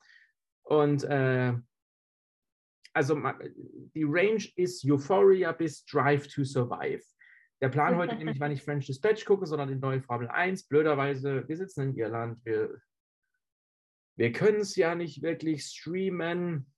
[0.63, 1.55] Und äh,
[2.93, 3.19] also
[3.95, 7.03] die Range ist Euphoria bis Drive to Survive.
[7.63, 10.69] Der Plan heute nämlich war nicht French Dispatch gucken, sondern die neue Formel 1.
[10.69, 12.79] Blöderweise, wir sitzen in Irland, wir,
[14.17, 16.71] wir können es ja nicht wirklich streamen.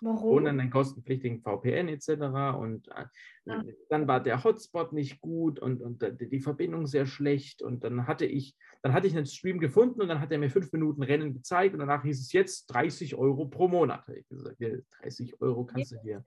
[0.00, 0.30] Warum?
[0.30, 2.08] Ohne einen kostenpflichtigen VPN etc.
[2.58, 3.04] Und äh,
[3.44, 3.62] ja.
[3.88, 7.62] dann war der Hotspot nicht gut und, und die Verbindung sehr schlecht.
[7.62, 10.50] Und dann hatte ich, dann hatte ich einen Stream gefunden und dann hat er mir
[10.50, 14.08] fünf Minuten Rennen gezeigt und danach hieß es jetzt 30 Euro pro Monat.
[14.08, 14.60] Ich gesagt,
[15.02, 16.24] 30 Euro kannst du hier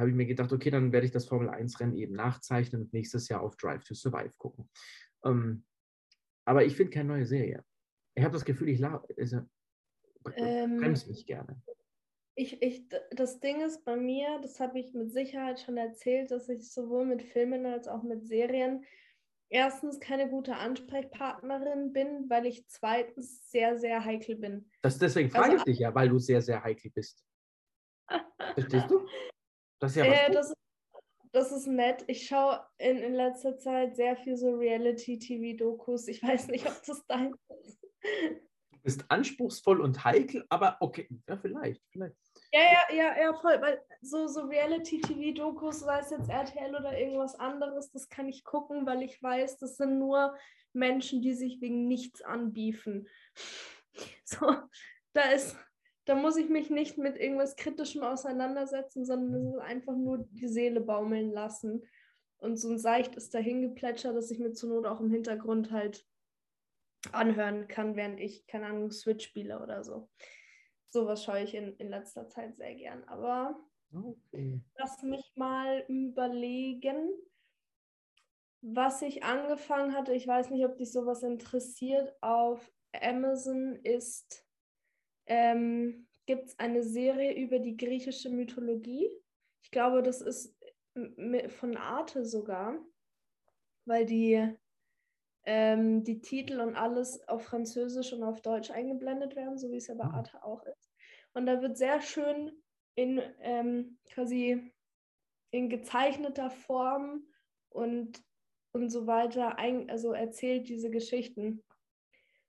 [0.00, 3.28] habe ich mir gedacht, okay, dann werde ich das Formel 1-Rennen eben nachzeichnen und nächstes
[3.28, 4.68] Jahr auf Drive to Survive gucken.
[5.24, 5.64] Ähm,
[6.44, 7.64] aber ich finde keine neue Serie.
[8.14, 9.40] Ich habe das Gefühl, ich also,
[10.36, 11.62] ähm, bremse mich gerne.
[12.36, 16.48] Ich, ich, das Ding ist bei mir, das habe ich mit Sicherheit schon erzählt, dass
[16.48, 18.84] ich sowohl mit Filmen als auch mit Serien
[19.50, 24.70] erstens keine gute Ansprechpartnerin bin, weil ich zweitens sehr, sehr heikel bin.
[24.82, 27.24] Das, deswegen frage also, ich dich ja, weil du sehr, sehr heikel bist.
[28.54, 29.06] Verstehst du?
[29.80, 30.54] Das ist ja was äh, das,
[31.32, 32.04] das, ist nett.
[32.06, 36.08] Ich schaue in, in letzter Zeit sehr viel so Reality-TV-Dokus.
[36.08, 37.78] Ich weiß nicht, ob das dein ist.
[38.80, 42.16] Du bist anspruchsvoll und heikel, aber okay, ja, vielleicht, vielleicht.
[42.50, 43.60] Ja, ja, ja, ja, voll.
[43.60, 48.86] Weil so, so Reality-TV-Dokus, sei es jetzt RTL oder irgendwas anderes, das kann ich gucken,
[48.86, 50.34] weil ich weiß, das sind nur
[50.72, 53.06] Menschen, die sich wegen nichts anbiefen.
[54.24, 54.54] So,
[55.12, 55.56] da ist,
[56.04, 60.46] da muss ich mich nicht mit irgendwas Kritischem auseinandersetzen, sondern es ist einfach nur die
[60.46, 61.82] Seele baumeln lassen.
[62.38, 66.06] Und so ein seichtes Dahingeplätscher, dass ich mir zur Not auch im Hintergrund halt
[67.12, 70.08] anhören kann, während ich, keine Ahnung, Switch spiele oder so.
[70.88, 73.04] Sowas schaue ich in, in letzter Zeit sehr gern.
[73.04, 73.58] Aber
[73.94, 74.60] okay.
[74.76, 77.10] lass mich mal überlegen,
[78.60, 80.12] was ich angefangen hatte.
[80.12, 82.14] Ich weiß nicht, ob dich sowas interessiert.
[82.20, 84.46] Auf Amazon ist
[85.26, 89.08] ähm, gibt es eine Serie über die griechische Mythologie.
[89.62, 90.56] Ich glaube, das ist
[91.48, 92.78] von Arte sogar,
[93.84, 94.52] weil die,
[95.52, 99.88] ähm, die Titel und alles auf Französisch und auf Deutsch eingeblendet werden, so wie es
[99.88, 100.18] ja bei ah.
[100.18, 100.92] Arte auch ist.
[101.32, 102.52] Und da wird sehr schön
[102.94, 104.72] in ähm, quasi
[105.50, 107.24] in gezeichneter Form
[107.68, 108.22] und,
[108.70, 111.64] und so weiter ein, also erzählt diese Geschichten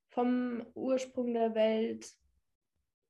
[0.09, 2.13] vom Ursprung der Welt,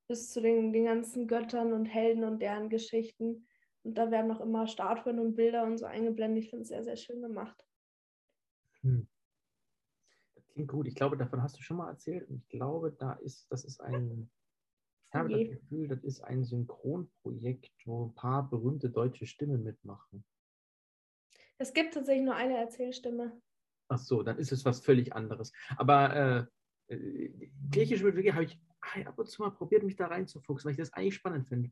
[0.08, 3.46] bis zu den, den ganzen Göttern und Helden und deren Geschichten.
[3.84, 6.46] Und da werden auch immer Statuen und Bilder und so eingeblendet.
[6.46, 7.66] Ich finde es sehr, sehr schön gemacht.
[8.84, 9.11] Hm.
[10.54, 10.88] Klingt gut.
[10.88, 12.30] Ich glaube, davon hast du schon mal erzählt.
[12.30, 14.30] Und ich glaube, da ist, das ist ein,
[15.10, 20.26] ich habe das Gefühl, das ist ein Synchronprojekt, wo ein paar berühmte deutsche Stimmen mitmachen.
[21.58, 23.42] Es gibt tatsächlich nur eine Erzählstimme.
[23.88, 25.52] Ach so, dann ist es was völlig anderes.
[25.78, 26.46] Aber äh
[27.72, 28.60] griechische Mythologie habe ich
[29.06, 31.72] ab und zu mal probiert, mich da reinzufuchsen, weil ich das eigentlich spannend finde.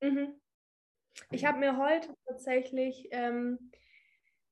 [0.00, 0.40] Mhm.
[1.30, 3.70] Ich habe mir heute tatsächlich, ähm,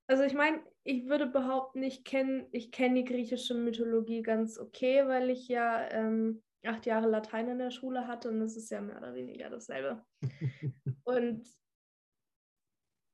[0.07, 5.07] also ich meine, ich würde behaupten, ich kenne ich kenn die griechische Mythologie ganz okay,
[5.07, 8.81] weil ich ja ähm, acht Jahre Latein in der Schule hatte und das ist ja
[8.81, 10.05] mehr oder weniger dasselbe.
[11.05, 11.47] und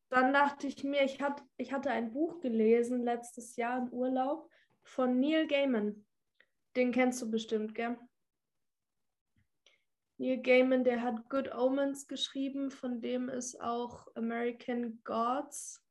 [0.09, 4.49] dann dachte ich mir, ich, hat, ich hatte ein Buch gelesen letztes Jahr im Urlaub
[4.83, 6.07] von Neil Gaiman.
[6.77, 7.99] Den kennst du bestimmt, gell?
[10.19, 15.85] Neil Gaiman, der hat Good Omens geschrieben, von dem ist auch American Gods,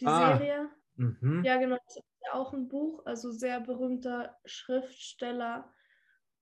[0.00, 0.70] die ah, Serie.
[0.96, 1.42] Mhm.
[1.44, 5.72] Ja, genau, das ist ja auch ein Buch, also sehr berühmter Schriftsteller,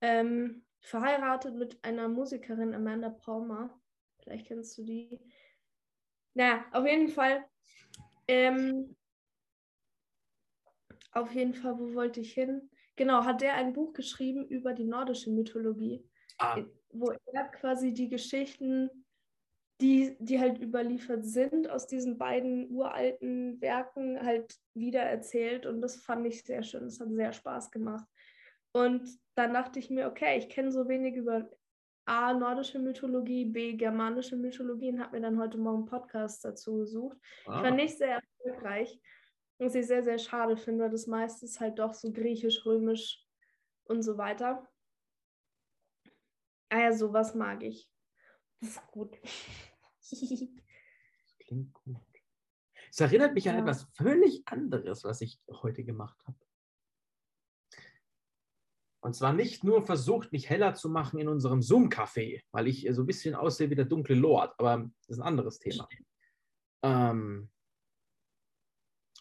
[0.00, 3.78] ähm, verheiratet mit einer Musikerin, Amanda Palmer.
[4.22, 5.20] Vielleicht kennst du die.
[6.34, 7.44] Naja, auf jeden Fall.
[8.28, 8.96] Ähm,
[11.12, 12.70] auf jeden Fall, wo wollte ich hin?
[12.96, 16.04] Genau, hat der ein Buch geschrieben über die nordische Mythologie.
[16.38, 16.62] Ah.
[16.90, 19.06] Wo er quasi die Geschichten,
[19.80, 25.66] die, die halt überliefert sind, aus diesen beiden uralten Werken halt wieder erzählt.
[25.66, 26.84] Und das fand ich sehr schön.
[26.84, 28.04] Das hat sehr Spaß gemacht.
[28.72, 31.48] Und dann dachte ich mir, okay, ich kenne so wenig über
[32.06, 37.18] A, nordische Mythologie, B, germanische Mythologie und habe mir dann heute Morgen Podcasts dazu gesucht.
[37.46, 37.58] Ah.
[37.58, 39.00] Ich war nicht sehr erfolgreich,
[39.58, 43.24] was ich sehr, sehr schade finde, weil das meiste ist halt doch so griechisch, römisch
[43.84, 44.66] und so weiter.
[46.70, 47.88] Ah ja, sowas mag ich.
[48.60, 49.18] Das ist gut.
[50.10, 50.20] Das
[51.38, 52.02] klingt gut.
[52.90, 53.52] Es erinnert mich ja.
[53.52, 56.38] an etwas völlig anderes, was ich heute gemacht habe.
[59.00, 63.02] Und zwar nicht nur versucht, mich heller zu machen in unserem Zoom-Café, weil ich so
[63.02, 65.88] ein bisschen aussehe wie der dunkle Lord, aber das ist ein anderes Thema.
[66.82, 67.48] Ähm,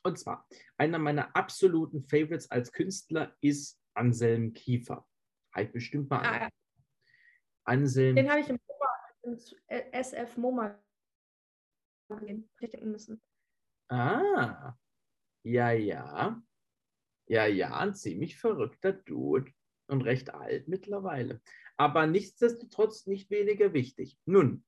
[0.04, 5.08] und zwar, einer meiner absoluten Favorites als Künstler ist Anselm Kiefer.
[5.54, 6.50] Halt bestimmt mal ah, ja.
[7.66, 8.16] Anselm.
[8.16, 8.60] Den habe ich im,
[9.28, 9.38] im
[9.92, 10.80] SF MoMA
[12.58, 13.22] gesehen müssen.
[13.90, 14.76] Ah,
[15.44, 16.42] ja, ja.
[17.30, 19.52] Ja, ja, ein ziemlich verrückter Dude
[19.88, 21.42] und recht alt mittlerweile.
[21.76, 24.18] Aber nichtsdestotrotz nicht weniger wichtig.
[24.26, 24.64] Nun,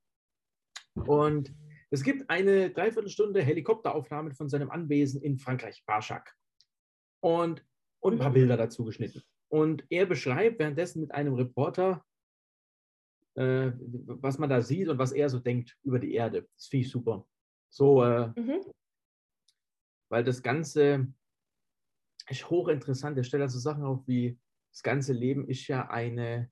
[0.96, 1.54] und
[1.90, 6.36] es gibt eine Dreiviertelstunde Helikopteraufnahme von seinem Anwesen in Frankreich, Barschak.
[7.22, 7.66] Und,
[8.00, 9.24] und ein paar Bilder dazu geschnitten.
[9.52, 12.06] Und er beschreibt währenddessen mit einem Reporter,
[13.36, 16.48] äh, was man da sieht und was er so denkt über die Erde.
[16.56, 17.28] Das finde ich super.
[17.70, 18.62] So, äh, mhm.
[20.10, 21.14] weil das Ganze
[22.30, 23.18] ist hochinteressant.
[23.18, 24.40] Er stellt also Sachen auf wie,
[24.72, 26.52] das ganze Leben ist ja eine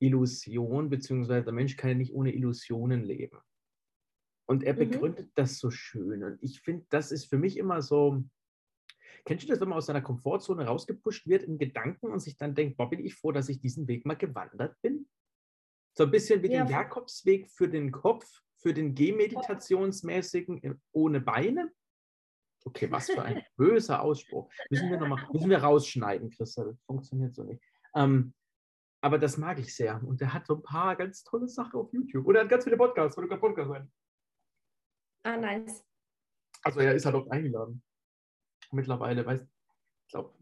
[0.00, 3.38] Illusion, beziehungsweise der Mensch kann ja nicht ohne Illusionen leben.
[4.48, 4.78] Und er mhm.
[4.78, 5.32] begründet mhm.
[5.34, 6.24] das so schön.
[6.24, 8.22] Und ich finde, das ist für mich immer so,
[9.24, 12.54] kennst du das, wenn man aus seiner Komfortzone rausgepusht wird in Gedanken und sich dann
[12.54, 15.08] denkt, boah, bin ich froh, dass ich diesen Weg mal gewandert bin?
[15.94, 16.64] So ein bisschen wie ja.
[16.64, 18.26] den Jakobsweg für den Kopf,
[18.58, 21.70] für den Gehmeditationsmäßigen ohne Beine.
[22.64, 24.50] Okay, was für ein böser Ausspruch.
[24.70, 26.64] Müssen wir nochmal, müssen wir rausschneiden, Christa.
[26.64, 27.62] Das funktioniert so nicht.
[27.94, 28.34] Ähm,
[29.02, 30.00] aber das mag ich sehr.
[30.04, 32.24] Und der hat so ein paar ganz tolle Sachen auf YouTube.
[32.24, 33.92] Und er hat ganz viele Podcasts, weil du Podcast sein.
[35.24, 35.84] Ah, nice.
[36.62, 37.82] Also er ist halt auch eingeladen.
[38.70, 40.34] Mittlerweile, weißt ich glaube,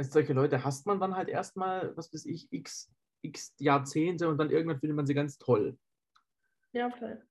[0.00, 2.92] solche Leute hasst man dann halt erstmal, was weiß ich, x,
[3.22, 5.78] x Jahrzehnte und dann irgendwann findet man sie ganz toll.
[6.72, 7.26] Ja, toll.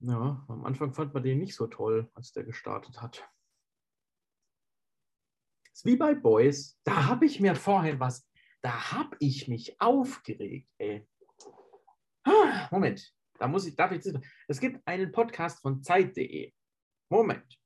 [0.00, 3.28] Ja, am Anfang fand man den nicht so toll, als der gestartet hat.
[5.72, 6.78] Ist wie bei Boys.
[6.84, 8.28] Da habe ich mir vorhin was,
[8.62, 11.08] da habe ich mich aufgeregt, ey.
[12.24, 14.02] Ah, Moment, da muss ich, darf ich,
[14.48, 16.52] es gibt einen Podcast von Zeit.de.
[17.10, 17.58] Moment.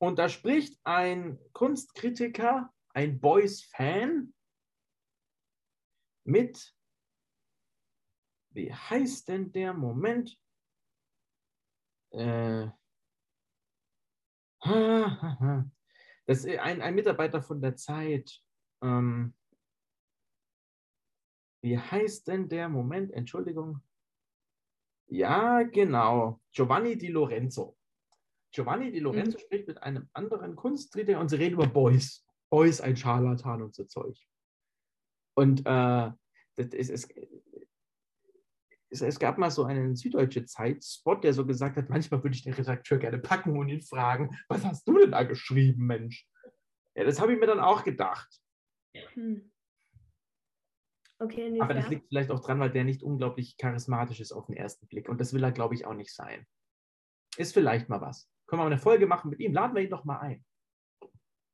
[0.00, 4.34] Und da spricht ein Kunstkritiker, ein Boys-Fan
[6.24, 6.74] mit,
[8.50, 10.38] wie heißt denn der Moment?
[12.10, 12.68] Äh,
[16.26, 18.40] das ist ein, ein Mitarbeiter von der Zeit.
[18.82, 19.34] Ähm,
[21.62, 23.12] wie heißt denn der Moment?
[23.12, 23.82] Entschuldigung.
[25.06, 26.40] Ja, genau.
[26.52, 27.76] Giovanni Di Lorenzo.
[28.52, 29.42] Giovanni Di Lorenzo mhm.
[29.42, 32.24] spricht mit einem anderen Kunstkritiker und sie reden über Beuys.
[32.50, 34.16] Beuys, ein Scharlatan und so Zeug.
[35.34, 36.10] Und äh,
[36.56, 37.08] das ist, es,
[38.90, 42.44] es, es, gab mal so einen süddeutsche Zeitspot, der so gesagt hat, manchmal würde ich
[42.44, 46.28] den Redakteur gerne packen und ihn fragen, was hast du denn da geschrieben, Mensch?
[46.94, 48.40] Ja, das habe ich mir dann auch gedacht.
[49.14, 49.50] Hm.
[51.18, 54.56] Okay, Aber das liegt vielleicht auch dran, weil der nicht unglaublich charismatisch ist auf den
[54.56, 55.08] ersten Blick.
[55.08, 56.46] Und das will er, glaube ich, auch nicht sein.
[57.36, 58.28] Ist vielleicht mal was.
[58.46, 59.52] Können wir mal eine Folge machen mit ihm?
[59.52, 60.44] Laden wir ihn doch mal ein.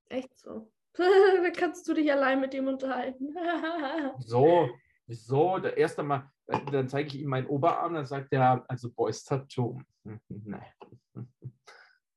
[0.09, 0.73] Echt so?
[1.57, 3.35] Kannst du dich allein mit ihm unterhalten.
[4.19, 4.69] so,
[5.07, 9.25] so, der erste Mal, dann zeige ich ihm meinen Oberarm, dann sagt er, also Boys
[9.25, 9.81] Tattoo.
[10.29, 10.67] Nein.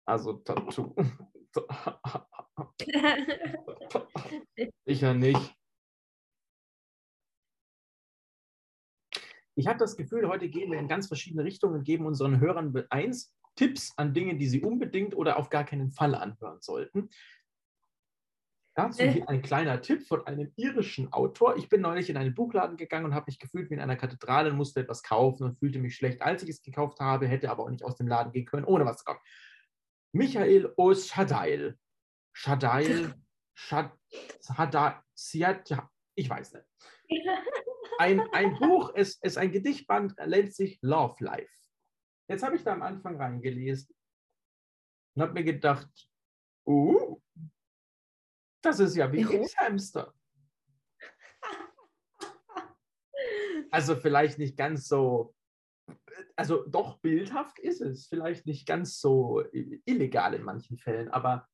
[0.05, 0.95] Also Tattoo.
[4.86, 5.55] Sicher nicht.
[9.55, 12.73] Ich habe das Gefühl, heute gehen wir in ganz verschiedene Richtungen und geben unseren Hörern
[12.89, 17.09] eins Tipps an Dinge, die sie unbedingt oder auf gar keinen Fall anhören sollten.
[18.76, 21.57] Dazu hier ein kleiner Tipp von einem irischen Autor.
[21.57, 24.49] Ich bin neulich in einen Buchladen gegangen und habe mich gefühlt wie in einer Kathedrale
[24.49, 27.63] und musste etwas kaufen und fühlte mich schlecht, als ich es gekauft habe, hätte aber
[27.63, 29.21] auch nicht aus dem Laden gehen können, ohne was zu kaufen.
[30.11, 31.78] Michael Oshadail.
[32.36, 33.13] Shadail,
[33.53, 35.03] Shadail,
[36.15, 36.65] ich weiß nicht.
[37.99, 41.53] Ein, ein Buch, es ist ein Gedichtband, nennt sich Love Life.
[42.28, 43.95] Jetzt habe ich da am Anfang reingelesen
[45.15, 46.09] und habe mir gedacht,
[46.65, 47.21] uh,
[48.64, 50.14] das ist ja wie ein Hamster.
[53.72, 55.36] Also vielleicht nicht ganz so,
[56.36, 61.47] also doch bildhaft ist es, vielleicht nicht ganz so illegal in manchen Fällen, aber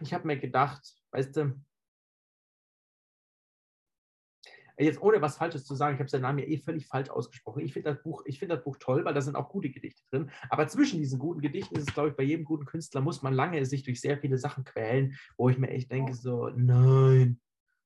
[0.00, 1.60] ich habe mir gedacht, weißt du,
[4.84, 7.60] jetzt ohne was Falsches zu sagen, ich habe seinen Namen ja eh völlig falsch ausgesprochen.
[7.60, 10.30] Ich finde das, Buch, find das Buch toll, weil da sind auch gute Gedichte drin.
[10.48, 13.34] Aber zwischen diesen guten Gedichten ist es, glaube ich, bei jedem guten Künstler muss man
[13.34, 17.40] lange sich durch sehr viele Sachen quälen, wo ich mir echt denke, so, nein,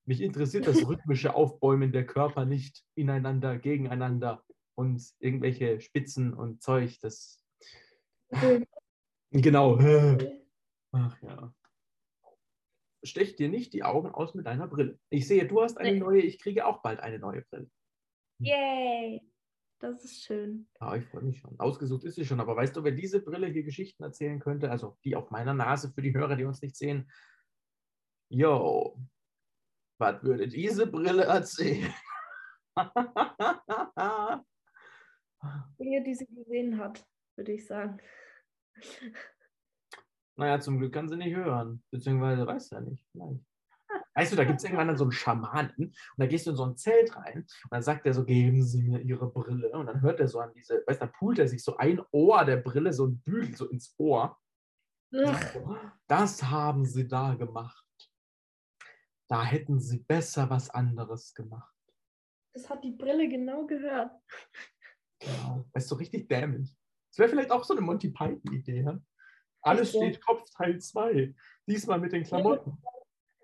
[0.05, 4.43] mich interessiert das rhythmische Aufbäumen der Körper nicht ineinander, gegeneinander
[4.75, 6.99] und irgendwelche Spitzen und Zeug.
[7.01, 7.41] Das.
[9.31, 9.79] Genau.
[10.91, 11.53] Ach ja.
[13.05, 14.99] Stech dir nicht die Augen aus mit deiner Brille.
[15.09, 17.69] Ich sehe, du hast eine neue, ich kriege auch bald eine neue Brille.
[18.39, 19.21] Yay!
[19.79, 20.67] Das ist schön.
[20.79, 21.59] Ja, ich freue mich schon.
[21.59, 24.71] Ausgesucht ist sie schon, aber weißt du, wer diese Brille hier Geschichten erzählen könnte?
[24.71, 27.11] Also die auf meiner Nase für die Hörer, die uns nicht sehen.
[28.29, 28.97] Yo,
[29.99, 31.93] was würde diese Brille erzählen?
[35.77, 37.99] Dinge, die sie gesehen hat, würde ich sagen.
[40.37, 41.83] Naja, zum Glück kann sie nicht hören.
[41.91, 43.05] Beziehungsweise weiß ja nicht.
[43.11, 43.45] Vielleicht.
[44.13, 46.55] Weißt du, da gibt es irgendwann dann so einen Schamanen und da gehst du in
[46.55, 49.71] so ein Zelt rein und dann sagt er so, geben Sie mir Ihre Brille.
[49.71, 52.01] Und dann hört er so an diese, weißt du, dann pult er sich so ein
[52.11, 54.37] Ohr der Brille, so ein Bügel so ins Ohr.
[55.13, 55.77] Ugh.
[56.07, 57.85] Das haben Sie da gemacht.
[59.27, 61.75] Da hätten Sie besser was anderes gemacht.
[62.53, 64.11] Das hat die Brille genau gehört.
[65.19, 65.65] Genau.
[65.73, 66.75] Weißt du, richtig dämlich.
[67.11, 68.81] Das wäre vielleicht auch so eine Monty Python-Idee.
[68.81, 68.99] Ja?
[69.65, 69.99] Alles so?
[69.99, 71.33] steht Kopf Teil 2.
[71.67, 72.77] Diesmal mit den Klamotten.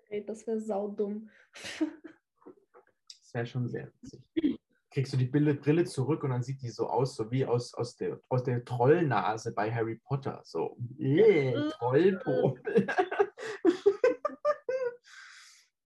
[0.08, 1.28] Ey, das wäre saudumm.
[1.52, 4.58] Das wäre schon sehr witzig.
[4.90, 7.96] Kriegst du die Brille, zurück und dann sieht die so aus, so wie aus, aus,
[7.96, 10.42] der, aus der Trollnase bei Harry Potter.
[10.44, 12.86] So, äh, Trollpopel.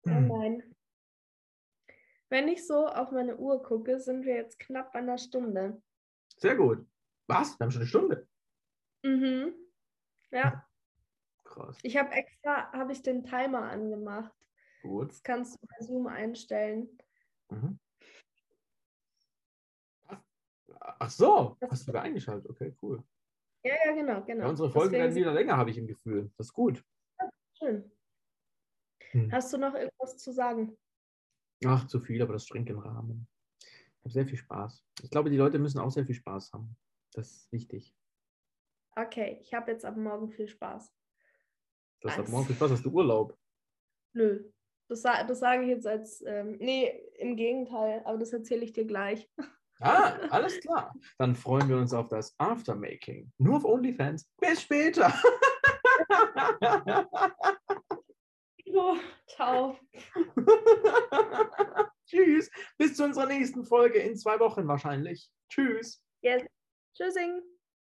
[0.05, 0.27] Oh Hm.
[0.27, 0.75] nein.
[2.29, 5.81] Wenn ich so auf meine Uhr gucke, sind wir jetzt knapp bei einer Stunde.
[6.39, 6.85] Sehr gut.
[7.27, 7.57] Was?
[7.57, 8.27] Wir haben schon eine Stunde.
[9.03, 9.53] Mhm.
[10.33, 10.67] Ja,
[11.43, 11.77] Krass.
[11.83, 14.33] ich habe extra, habe ich den Timer angemacht.
[14.81, 15.11] Gut.
[15.11, 16.89] Das kannst du bei Zoom einstellen.
[17.49, 17.79] Mhm.
[20.79, 22.49] Ach so, hast du da eingeschaltet.
[22.49, 23.03] Okay, cool.
[23.63, 24.43] Ja, ja, genau, genau.
[24.43, 26.31] Ja, unsere Folgen Deswegen werden wieder länger, habe ich im Gefühl.
[26.37, 26.83] Das ist gut.
[27.57, 27.89] Schön.
[29.11, 29.31] Hm.
[29.31, 30.77] Hast du noch irgendwas zu sagen?
[31.65, 33.27] Ach, zu viel, aber das springt den Rahmen.
[33.59, 34.83] Ich habe sehr viel Spaß.
[35.01, 36.75] Ich glaube, die Leute müssen auch sehr viel Spaß haben.
[37.13, 37.95] Das ist wichtig.
[38.95, 40.91] Okay, ich habe jetzt ab morgen viel Spaß.
[42.01, 43.37] Du hast ab morgen viel Spaß, hast du Urlaub.
[44.13, 44.51] Nö.
[44.89, 46.87] Das, das sage ich jetzt als, ähm, nee,
[47.17, 49.29] im Gegenteil, aber das erzähle ich dir gleich.
[49.79, 50.93] Ah, alles klar.
[51.17, 53.31] Dann freuen wir uns auf das Aftermaking.
[53.37, 54.29] Nur auf OnlyFans.
[54.39, 55.13] Bis später.
[58.75, 59.77] Oh, ciao.
[62.07, 62.49] Tschüss.
[62.77, 65.29] Bis zu unserer nächsten Folge in zwei Wochen wahrscheinlich.
[65.49, 66.01] Tschüss.
[66.21, 66.43] Yes.
[66.95, 67.41] Tschüssing.